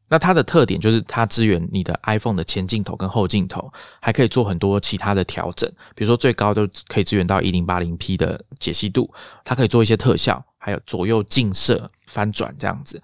[0.08, 9.10] 那它的特点就是它支援你的 iPhone 的前镜头跟后镜头，还可以做很多其他的调整，比如说最高都可以支援到一零八零 P 的解析度，
[9.42, 13.00] 它可以做一些特效，还有左右近摄、翻转这样子。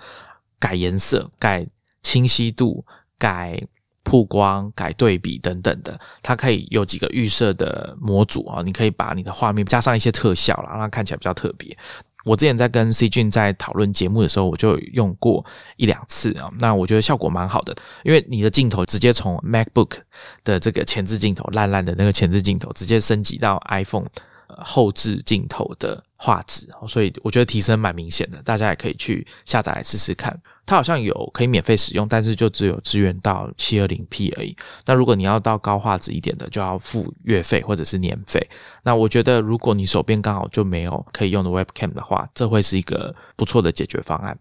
[0.59, 1.67] 改颜色、改
[2.03, 2.85] 清晰度、
[3.19, 3.61] 改
[4.03, 11.77] 曝光、改对比等等的，它可以有几个预设的模组啊，你可以把你的画面加上一些特效啦，让它看起来比较特别。
[12.25, 15.45] 我之前在跟 C 俊在讨论节目的时候，我就用过
[15.77, 19.99] 一两次啊，那我觉得效果蛮好的，因为你的镜头直接从 MacBook
[20.43, 24.07] 的这个前置镜头烂烂的那个前置镜头，直接升级到 iPhone
[24.47, 26.03] 后置镜头的。
[26.21, 30.37] 画质，所以我觉得提升蛮明显的，大家也可以去下载来试试看。
[30.67, 34.55] 它好像有可以免费使用，但是就只有支援到七二零 P 而已。
[34.85, 38.45] 那如果你要到高画质一点的，就要付月费或者是年费。
[38.83, 44.37] 那我觉得，如果你手边刚好就没有可以用的 Webcam 的话，这会是一个不错的解决方案。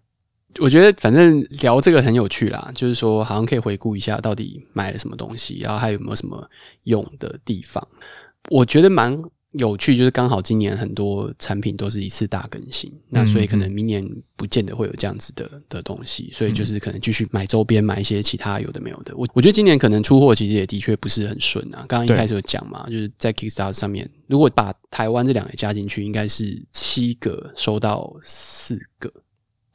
[0.60, 6.50] 我觉得反正聊这个很有趣啦，就是说好像可以回顾一下到底买了什么东西，然后还有没有什么
[6.86, 7.88] 用的地方。
[8.50, 9.22] 我觉得蛮。
[9.58, 19.16] 应有趣，就是刚好今年很多产品都是一次大更新，那所以可能明年不见得会有这样子的的东西，所以就是可能继续买周边，买一些其他有的没有的。
[19.16, 21.86] 我我觉得今年可能出货其实也的确不是很顺啊。
[21.88, 29.12] 刚刚一开始有讲嘛，就是在 Kickstarter 上面，如果把台湾这两个加进去，应该是七个收到四个，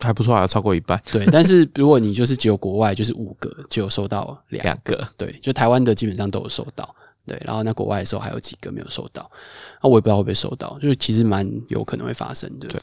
[0.00, 1.00] 还不错，啊超过一半。
[1.10, 6.94] 对，但是如果你就是只有国外，就是五个就有收到两两个，对，就台湾的基本上都有收到。
[7.27, 9.31] 对，然后那国外的时候还有几个没有收到，
[9.82, 12.66] 那我也不知道会不会收到，就是其实蛮有可能会发生的。
[12.69, 12.81] 对，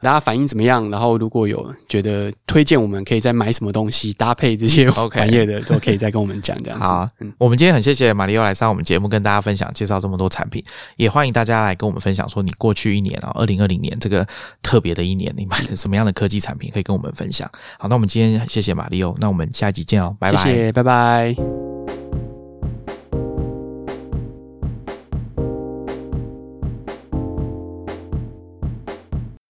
[0.00, 0.88] 大家反应怎么样？
[0.90, 6.84] 然后如果有觉得推荐我们可以再买什么东西搭配这些玩意的，都可以再跟我们讲这样子。
[6.84, 7.08] 好，
[7.38, 10.64] 我们今天很谢谢马里奥来上我们节目，跟大家分享介绍这么多产品，
[10.96, 14.26] 也欢迎大家来跟我们分享说你过去一年啊，二零二零年这个
[14.62, 17.48] 特别的一年，你买了什么样的科技产品可以跟我们分享。
[17.78, 21.65] 好，那我们今天谢谢马里奥，那我们下一集见哦，拜拜，拜拜。